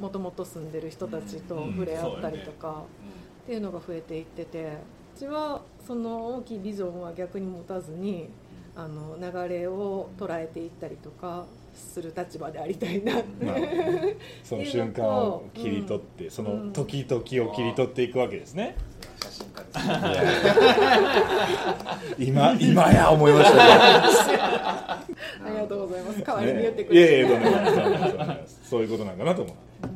[0.00, 2.84] もともと住んでる人たちと触れ合ったりとか、
[3.44, 4.78] っていうのが増えていってて
[5.16, 8.28] うちはその大きいビジョンは逆に持たずに
[8.74, 11.44] あの流れを捉えていったりとか
[11.74, 13.20] する立場でありたいな。
[13.20, 13.56] って、まあ
[14.42, 18.76] その瞬間を切り取って、その時々を切り取っていくわけですね、
[19.22, 19.78] 写真家です。
[22.18, 23.62] ね今今や思いましたね。
[23.72, 25.04] あ
[25.48, 26.22] りがとうございます。
[26.22, 29.54] 代わりに言ってくれて、いやいやどうもどうもどうもどうもそういうことなんかなと思う、
[29.84, 29.92] はい、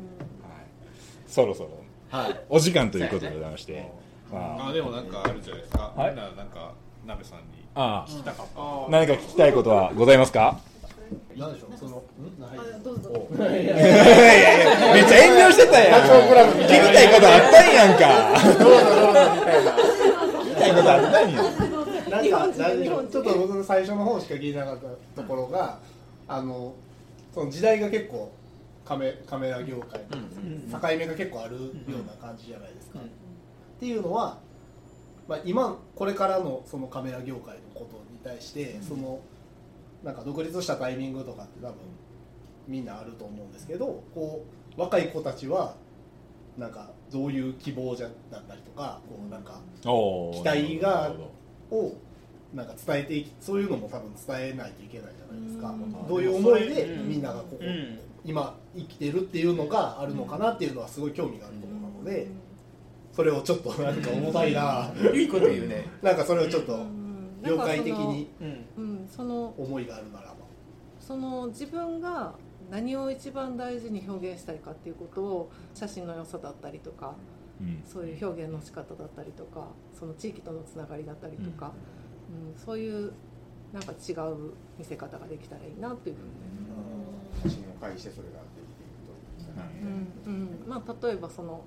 [1.27, 1.69] そろそろ
[2.09, 3.91] はいお時間ということでございまして、
[4.31, 4.73] まあ。
[4.73, 6.09] でもなんかあるじゃないですか、はい。
[6.09, 6.71] みんななんか
[7.05, 7.45] 鍋さんに
[7.75, 8.09] ああ。
[8.09, 10.59] 聞きたかった、あ何か聞きたいことはございますか？
[11.37, 11.77] 何でしょう？
[11.77, 12.41] そのん？
[12.41, 12.49] ない。
[12.57, 13.27] あどうぞ。
[13.37, 13.75] いやいや
[15.75, 16.01] たやん。
[16.01, 18.03] 聞きたいことあったんやんか。
[18.57, 19.19] どうぞどうぞ。
[19.35, 21.43] みたいな聞きたいことあったんや。
[22.05, 22.47] なんか
[23.11, 24.79] ちょっと僕の最初の方しか聞いてなかっ
[25.15, 25.79] たところが
[26.27, 26.75] あの
[27.33, 28.31] その時代が結構
[28.85, 31.61] カメカメラ業界の境目が結構あるよ
[32.03, 33.01] うな感じじゃないですか、っ
[33.79, 34.37] ていうのは、
[35.27, 39.19] まあ、今これからのそのカメラ業界のことに対して、その
[40.03, 41.75] なんか独立したタイミングとかって多分
[42.67, 45.75] みんなあると思うんですけどこう若い子たちは
[46.57, 51.11] なんかどういう希望じゃだったりとかこうなんか期待が
[51.71, 51.93] を
[52.53, 55.69] なんか伝えていきそういうのも多分伝えないといけないじゃないですか。
[55.69, 56.07] うん。
[56.07, 57.09] どういう思いでうん。
[57.09, 57.99] みんながここ、うん。
[58.23, 62.27] 今生きてるっていうのがあるのかなっていうのはすごい興味があるところなので
[63.13, 64.91] それをちょっとなんか重たいな。
[65.13, 65.85] いいこと言うね。
[66.01, 67.41] なんかそれをちょっとうん。
[67.43, 68.65] 業界的にうん。
[68.77, 70.35] うんその思いがあるならば。
[70.99, 72.33] その自分が
[72.69, 77.15] 何を一番大事に表現したいかっていうことを写真の良さだったりとか
[77.61, 77.83] うん。
[77.85, 81.75] そういう表現の仕方だったりとかその地域とのつながりだったりとか、うん
[82.57, 83.13] そういう
[83.71, 86.15] なんか違う見せ方ができたらいいなという。
[86.15, 86.45] ふうに
[87.43, 89.13] 写真を介してそれができていくと
[90.25, 90.33] うん。
[90.33, 90.67] うん。
[90.67, 91.61] まあ、例えばその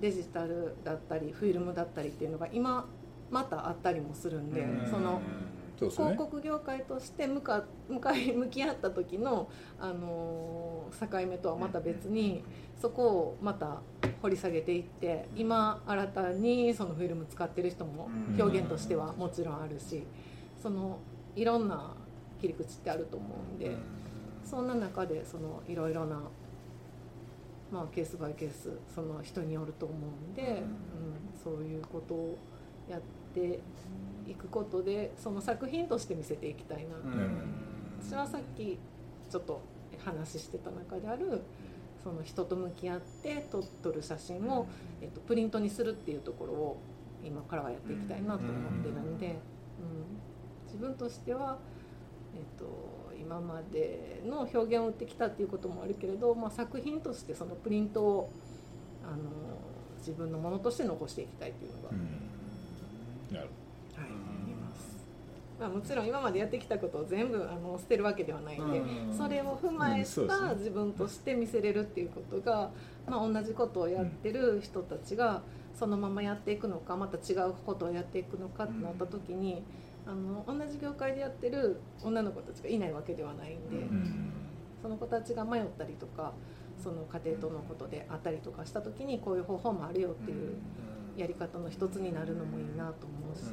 [0.00, 2.88] デジタルだったりフィルムだったりっていうのが今
[3.30, 4.90] またあったりもするんで、うん。
[4.90, 5.20] その
[5.88, 5.90] ね。
[5.90, 12.42] 広告業界として向か向かい向き合った時の、あのー境目とはまた別に
[12.76, 13.80] そこをまた
[14.22, 18.42] 掘り下げていって今新たにそのフィルム使ってる人もうん。
[18.42, 20.04] 表現としてはもちろんあるし
[20.60, 20.98] その
[21.36, 21.94] いろんな
[22.40, 23.76] 切り口ってあると思うんで。
[24.44, 26.20] そんな中でそのいろいろな、
[27.70, 32.38] まあ、ケースバイケースその人によると思うんで、うんそういうことを
[32.88, 33.00] やっ
[33.32, 33.60] て
[34.30, 36.94] いくことでその作品として見せていきたいな。
[36.94, 37.18] と、
[38.00, 38.78] 私はさっき
[39.28, 39.60] ちょっと
[40.04, 41.42] 話してた中である
[42.02, 44.66] その人と向き合って撮撮る写真を、
[45.02, 46.80] えっと、プリントにするっていうところを
[47.22, 49.34] 今からはやっていきたいなと思ってるんで、うん、
[50.64, 51.58] 自分としては、
[52.34, 58.32] えっと、今までの表現を打ってきたっていうこともあるけれど、まあ、作品としてそのプリントを
[59.04, 59.16] あの
[59.98, 63.36] 自分のものとして残していきたいというのが、うん。
[63.36, 63.50] なる。
[65.60, 69.14] まあ、もちろん今までやってきたことを全部あの捨てるわけではないんで、うん。
[69.14, 72.70] それを踏まえた自分として見せれるっていうことが、
[73.06, 75.42] まあ、同じことをやってる人たちが
[75.78, 79.62] そのままやっていくのかまた違うことをやっていくのかってなった時に、
[80.06, 84.32] あの同じ業界でやってる女の子たちがいないわけではないんで、うん。
[84.80, 86.32] その子たちが迷ったりとか
[86.82, 90.56] その家庭とのことであったりとかした時にこういう方法もあるよっていう
[91.18, 93.52] やり方の一つになるのもいいなと思うし。